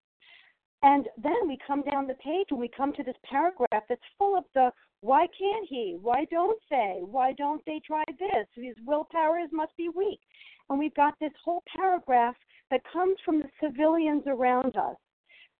[0.82, 4.36] And then we come down the page and we come to this paragraph that's full
[4.36, 4.70] of the
[5.02, 5.96] why can't he?
[6.00, 7.00] Why don't they?
[7.02, 8.46] Why don't they try this?
[8.54, 10.20] His willpower must be weak.
[10.68, 12.36] And we've got this whole paragraph
[12.70, 14.96] that comes from the civilians around us.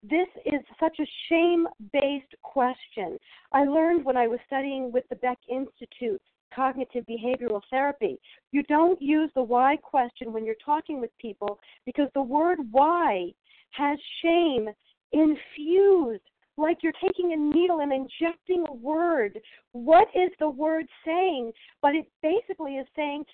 [0.03, 3.19] This is such a shame based question.
[3.53, 6.23] I learned when I was studying with the Beck Institute
[6.55, 8.19] cognitive behavioral therapy.
[8.53, 13.33] You don't use the why question when you're talking with people because the word why
[13.71, 14.69] has shame
[15.13, 16.23] infused
[16.57, 19.39] like you're taking a needle and injecting a word.
[19.73, 21.53] What is the word saying?
[21.81, 23.25] But it basically is saying,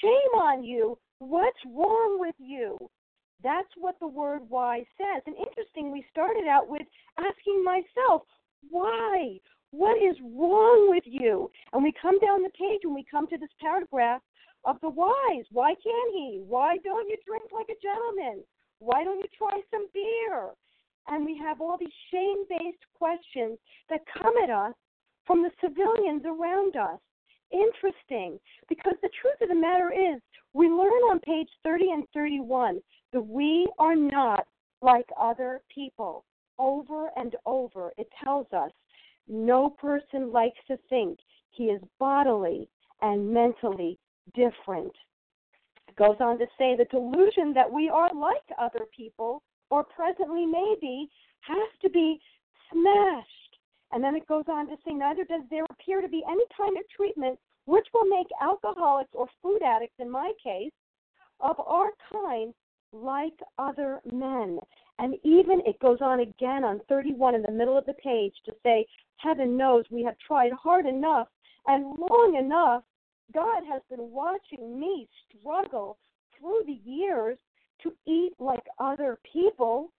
[0.00, 0.98] shame on you.
[1.18, 2.76] What's wrong with you?
[3.42, 5.22] That's what the word why says.
[5.26, 6.82] And interesting, we started out with
[7.18, 8.22] asking myself,
[8.70, 9.38] why?
[9.76, 11.50] What is wrong with you?
[11.72, 14.22] And we come down the page and we come to this paragraph
[14.64, 15.44] of the whys.
[15.50, 16.40] Why can't he?
[16.46, 18.44] Why don't you drink like a gentleman?
[18.78, 20.50] Why don't you try some beer?
[21.08, 23.58] And we have all these shame based questions
[23.90, 24.74] that come at us
[25.26, 27.00] from the civilians around us.
[27.50, 30.20] Interesting, because the truth of the matter is,
[30.52, 32.78] we learn on page 30 and 31
[33.12, 34.46] that we are not
[34.82, 36.24] like other people.
[36.60, 38.70] Over and over, it tells us
[39.28, 41.18] no person likes to think
[41.50, 42.68] he is bodily
[43.00, 43.98] and mentally
[44.34, 44.92] different.
[45.88, 50.46] It goes on to say the delusion that we are like other people, or presently
[50.46, 51.08] maybe,
[51.40, 52.20] has to be
[52.72, 53.58] smashed.
[53.92, 56.76] And then it goes on to say neither does there appear to be any kind
[56.76, 60.72] of treatment which will make alcoholics or food addicts, in my case,
[61.40, 62.52] of our kind
[62.92, 64.58] like other men.
[64.98, 68.52] And even it goes on again on 31 in the middle of the page to
[68.62, 68.86] say,
[69.16, 71.28] Heaven knows we have tried hard enough
[71.66, 72.82] and long enough.
[73.32, 75.98] God has been watching me struggle
[76.38, 77.38] through the years
[77.82, 79.90] to eat like other people,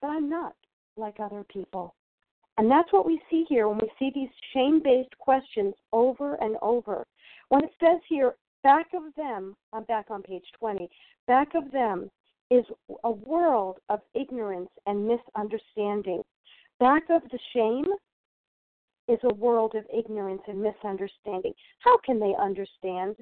[0.00, 0.54] but I'm not
[0.96, 1.94] like other people.
[2.58, 6.56] And that's what we see here when we see these shame based questions over and
[6.62, 7.06] over.
[7.50, 10.88] When it says here, back of them, I'm back on page 20,
[11.26, 12.10] back of them
[12.50, 12.64] is
[13.04, 16.22] a world of ignorance and misunderstanding.
[16.78, 17.86] Back of the shame
[19.08, 21.52] is a world of ignorance and misunderstanding.
[21.80, 23.16] How can they understand?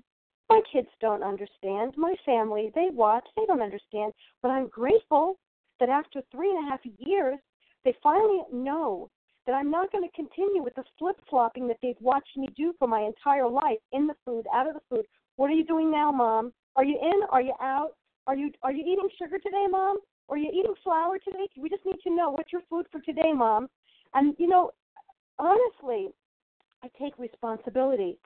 [0.50, 1.94] My kids don't understand.
[1.96, 4.12] My family, they watch, they don't understand.
[4.42, 5.38] But I'm grateful
[5.80, 7.38] that after three and a half years,
[7.84, 9.10] they finally know
[9.46, 12.74] that I'm not going to continue with the flip flopping that they've watched me do
[12.78, 15.04] for my entire life in the food, out of the food.
[15.36, 16.52] What are you doing now, mom?
[16.76, 17.22] Are you in?
[17.30, 17.92] Are you out?
[18.26, 19.98] Are you are you eating sugar today, mom?
[20.28, 21.46] Or are you eating flour today?
[21.58, 23.68] We just need to know what's your food for today, mom.
[24.14, 24.70] And you know,
[25.38, 26.08] honestly,
[26.82, 28.18] I take responsibility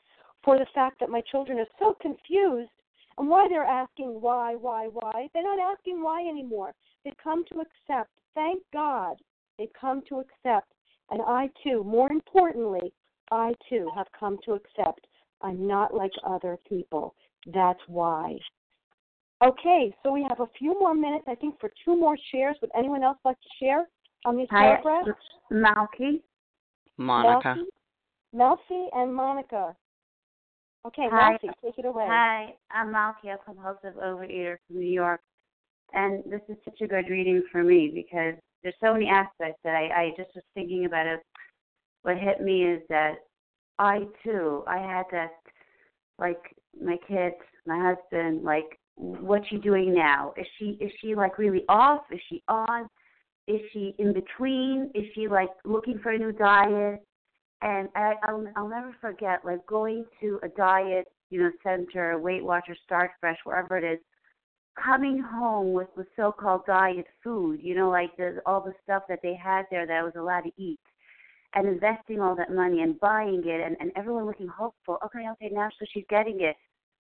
[0.44, 2.70] for the fact that my children are so confused
[3.18, 5.28] and why they're asking why, why, why.
[5.34, 6.72] They're not asking why anymore.
[7.04, 8.10] They've come to accept.
[8.34, 9.16] Thank God
[9.58, 10.72] they've come to accept.
[11.10, 12.92] And I too, more importantly,
[13.32, 15.06] I too have come to accept
[15.40, 17.14] I'm not like other people.
[17.46, 18.38] That's why.
[19.42, 22.56] Okay, so we have a few more minutes, I think, for two more shares.
[22.60, 23.86] Would anyone else like to share
[24.24, 25.08] on these Hi, paragraphs?
[25.52, 26.20] Malky.
[26.96, 27.56] Monica.
[28.34, 29.76] Melcy and Monica.
[30.86, 31.34] Okay, Hi.
[31.34, 32.06] Melcy, take it away.
[32.08, 35.20] Hi, I'm Malky, I'm a compulsive overeater from New York.
[35.92, 39.74] and this is such a good reading for me because there's so many aspects that
[39.74, 41.20] I, I just was thinking about it.
[42.02, 43.14] What hit me is that
[43.78, 45.30] I too, I had that,
[46.18, 46.40] like
[46.80, 47.36] my kids,
[47.66, 50.34] my husband, like, what's she doing now?
[50.36, 52.02] Is she is she like really off?
[52.10, 52.88] Is she on?
[53.46, 54.90] Is she in between?
[54.94, 57.02] Is she like looking for a new diet?
[57.62, 62.44] And I, I'll I'll never forget like going to a diet, you know, center, Weight
[62.44, 63.98] Watcher, Start Fresh, wherever it is,
[64.82, 69.20] coming home with the so-called diet food, you know, like the, all the stuff that
[69.22, 70.78] they had there that I was allowed to eat,
[71.54, 74.98] and investing all that money and buying it, and, and everyone looking hopeful.
[75.04, 76.56] Okay, okay, now so she's getting it,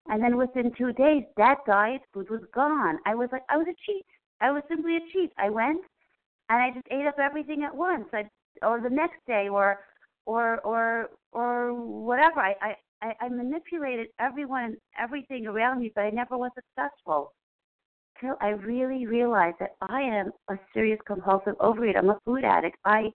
[0.07, 2.99] and then within two days, that diet food was gone.
[3.05, 4.05] I was like, I was a cheat.
[4.41, 5.31] I was simply a cheat.
[5.37, 5.81] I went,
[6.49, 8.29] and I just ate up everything at once, I,
[8.61, 9.79] or the next day, or,
[10.25, 12.39] or, or, or whatever.
[12.39, 17.33] I, I, I manipulated everyone and everything around me, but I never was successful
[18.19, 21.97] till I really realized that I am a serious compulsive overeater.
[21.97, 22.77] I'm a food addict.
[22.85, 23.11] I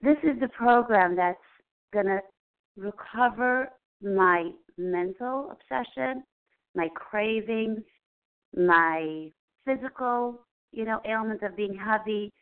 [0.00, 1.38] this is the program that's
[1.92, 2.20] gonna
[2.76, 3.70] recover
[4.00, 6.22] my mental obsession,
[6.74, 7.82] my cravings,
[8.56, 9.28] my
[9.64, 10.40] physical,
[10.72, 12.32] you know, ailments of being heavy.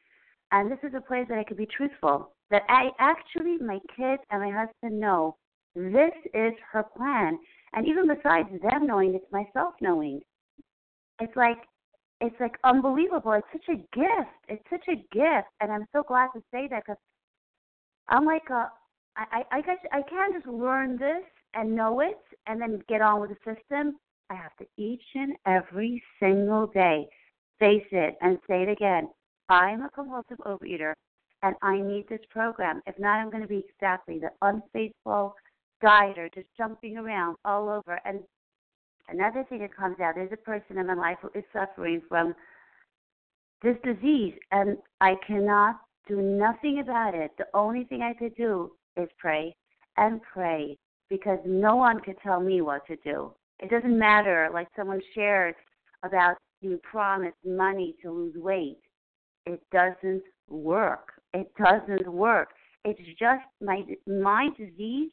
[0.53, 2.33] And this is a place that I could be truthful.
[2.51, 5.37] That I actually my kids and my husband know
[5.75, 7.39] this is her plan.
[7.73, 10.21] And even besides them knowing, it's myself knowing
[11.21, 11.59] it's like
[12.21, 13.33] it's like unbelievable.
[13.33, 14.37] It's such a gift.
[14.49, 17.01] It's such a gift, and I'm so glad to say that because
[18.09, 18.71] I'm like a
[19.17, 21.25] I I guess I can't just learn this
[21.57, 23.97] and know it and then get on with the system.
[24.31, 27.07] I have to each and every single day
[27.59, 29.09] face it and say it again.
[29.49, 30.95] I'm a compulsive overeater
[31.43, 32.83] and I need this program.
[32.87, 35.35] If not, I'm going to be exactly the unfaithful
[35.83, 38.01] dieter, just jumping around all over.
[38.05, 38.21] And
[39.09, 42.35] Another thing that comes out there's a person in my life who is suffering from
[43.63, 47.31] this disease, and I cannot do nothing about it.
[47.39, 49.55] The only thing I could do is pray
[49.97, 50.77] and pray
[51.09, 53.33] because no one could tell me what to do.
[53.61, 55.55] It doesn't matter, like someone shared
[56.03, 58.81] about you promised money to lose weight.
[59.47, 61.13] It doesn't work.
[61.33, 62.51] It doesn't work.
[62.85, 65.11] It's just my my disease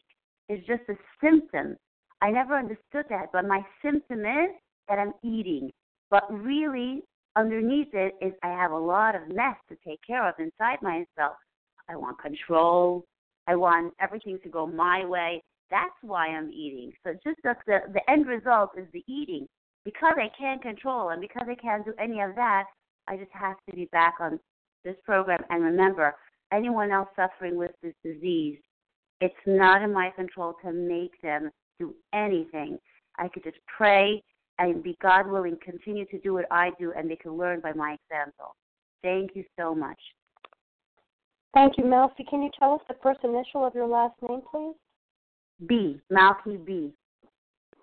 [0.50, 1.78] is just a symptom
[2.24, 4.52] I never understood that, but my symptom is
[4.88, 5.70] that I'm eating.
[6.10, 7.04] But really,
[7.36, 11.36] underneath it is I have a lot of mess to take care of inside myself.
[11.90, 13.04] I want control.
[13.48, 15.44] I want everything to go my way.
[15.74, 16.94] That's why I'm eating.
[17.04, 19.48] So just the the, the end result is the eating.
[19.86, 22.66] Because I can't control and because I can't do any of that,
[23.08, 24.40] I just have to be back on
[24.86, 25.42] this program.
[25.50, 26.16] And remember,
[26.54, 28.60] anyone else suffering with this disease,
[29.20, 31.50] it's not in my control to make them
[31.80, 32.78] do anything.
[33.18, 34.24] I could just pray
[34.60, 37.74] and be God willing, continue to do what I do, and they can learn by
[37.74, 38.56] my example.
[39.02, 40.00] Thank you so much.
[41.54, 42.28] Thank you, Melfi.
[42.30, 44.76] Can you tell us the first initial of your last name, please?
[45.68, 46.00] B.
[46.12, 46.92] Malky B.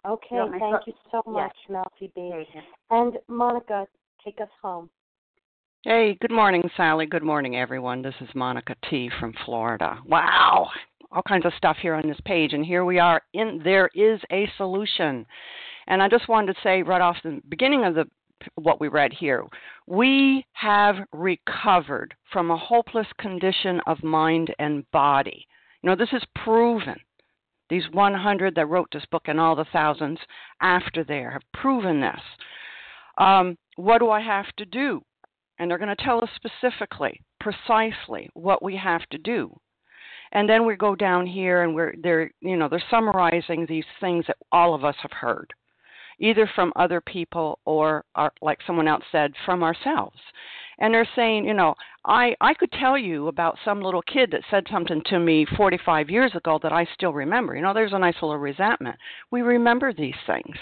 [0.07, 1.77] Okay, thank you so much, yes.
[2.01, 2.33] Malky B.
[2.91, 3.87] And Monica,
[4.25, 4.89] take us home.
[5.83, 7.07] Hey, good morning, Sally.
[7.07, 8.03] Good morning, everyone.
[8.03, 9.99] This is Monica T from Florida.
[10.07, 10.69] Wow,
[11.13, 13.23] all kinds of stuff here on this page, and here we are.
[13.35, 15.27] In there is a solution,
[15.87, 18.05] and I just wanted to say right off the beginning of the
[18.57, 19.45] what we read here,
[19.87, 25.47] we have recovered from a hopeless condition of mind and body.
[25.83, 26.97] You know, this is proven.
[27.71, 30.19] These 100 that wrote this book and all the thousands
[30.61, 32.21] after there have proven this.
[33.17, 35.01] Um, what do I have to do?
[35.59, 39.55] And they're going to tell us specifically, precisely what we have to do
[40.33, 44.25] and then we go down here and we're they're you know they're summarizing these things
[44.27, 45.53] that all of us have heard
[46.23, 50.19] either from other people or our, like someone else said from ourselves
[50.81, 51.75] and they're saying you know
[52.05, 56.11] i i could tell you about some little kid that said something to me 45
[56.11, 58.97] years ago that i still remember you know there's a nice little resentment
[59.31, 60.57] we remember these things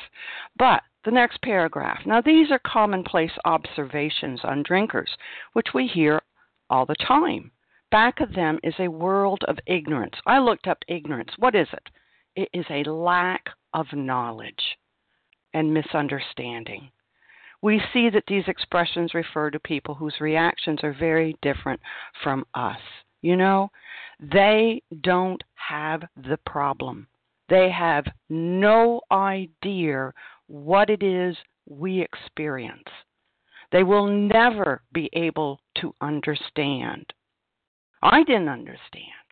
[0.59, 5.11] but the next paragraph now these are commonplace observations on drinkers
[5.53, 6.21] which we hear
[6.71, 7.51] all the time
[7.91, 10.15] back of them is a world of ignorance.
[10.27, 11.31] I looked up ignorance.
[11.39, 11.89] What is it?
[12.37, 13.45] It is a lack
[13.75, 14.77] of knowledge
[15.55, 16.91] and misunderstanding.
[17.61, 21.81] We see that these expressions refer to people whose reactions are very different
[22.23, 22.79] from us.
[23.21, 23.71] You know,
[24.21, 27.09] they don't have the problem.
[27.49, 30.13] They have no idea
[30.47, 31.37] what it is
[31.69, 32.89] we experience.
[33.73, 37.13] They will never be able to understand.
[38.03, 39.28] I didn't understand.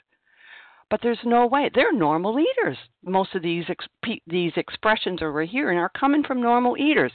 [0.90, 2.78] But there's no way they're normal eaters.
[3.04, 7.12] Most of these ex- these expressions over here and are coming from normal eaters.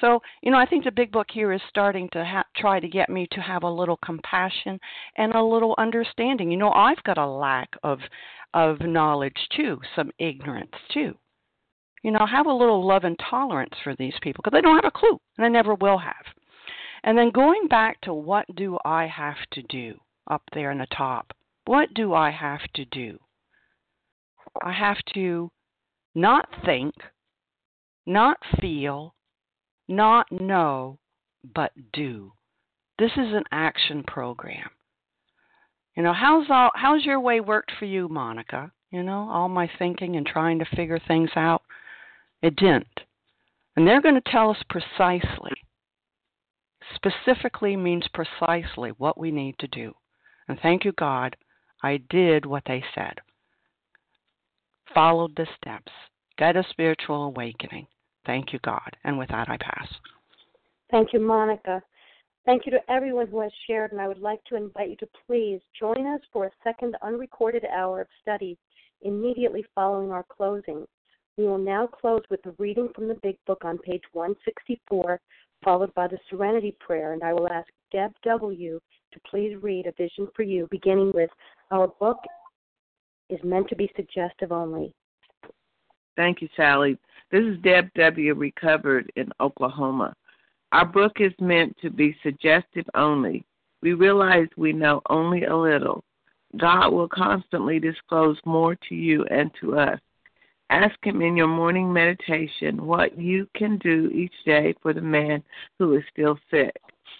[0.00, 2.88] So, you know, I think the big book here is starting to ha- try to
[2.88, 4.78] get me to have a little compassion
[5.16, 6.50] and a little understanding.
[6.50, 8.00] You know, I've got a lack of
[8.54, 11.14] of knowledge too, some ignorance too.
[12.02, 14.90] You know, have a little love and tolerance for these people because they don't have
[14.92, 16.24] a clue and they never will have.
[17.04, 19.94] And then going back to what do I have to do
[20.28, 21.32] up there in the top?
[21.66, 23.18] What do I have to do?
[24.62, 25.50] I have to
[26.14, 26.94] not think,
[28.06, 29.14] not feel,
[29.88, 30.98] not know,
[31.54, 32.32] but do.
[32.98, 34.70] This is an action program.
[35.96, 38.72] You know, how's all how's your way worked for you, Monica?
[38.90, 41.62] You know, all my thinking and trying to figure things out.
[42.42, 43.00] It didn't.
[43.76, 45.52] And they're going to tell us precisely.
[46.94, 49.94] Specifically means precisely what we need to do.
[50.48, 51.36] And thank you, God,
[51.82, 53.14] I did what they said.
[54.94, 55.92] Followed the steps.
[56.38, 57.86] Got a spiritual awakening.
[58.26, 58.96] Thank you, God.
[59.04, 59.88] And with that, I pass.
[60.90, 61.82] Thank you, Monica.
[62.46, 65.08] Thank you to everyone who has shared, and I would like to invite you to
[65.26, 68.58] please join us for a second unrecorded hour of study
[69.02, 70.86] immediately following our closing.
[71.36, 75.20] We will now close with a reading from the Big Book on page 164,
[75.62, 78.80] followed by the Serenity Prayer, and I will ask Deb W.
[79.12, 81.30] to please read A Vision for You, beginning with
[81.70, 82.18] Our book
[83.28, 84.94] is meant to be suggestive only.
[86.16, 86.98] Thank you, Sally.
[87.30, 88.34] This is Deb W.
[88.34, 90.14] Recovered in Oklahoma.
[90.72, 93.44] Our book is meant to be suggestive only.
[93.82, 96.04] We realize we know only a little.
[96.58, 100.00] God will constantly disclose more to you and to us.
[100.70, 105.42] Ask Him in your morning meditation what you can do each day for the man
[105.78, 106.76] who is still sick.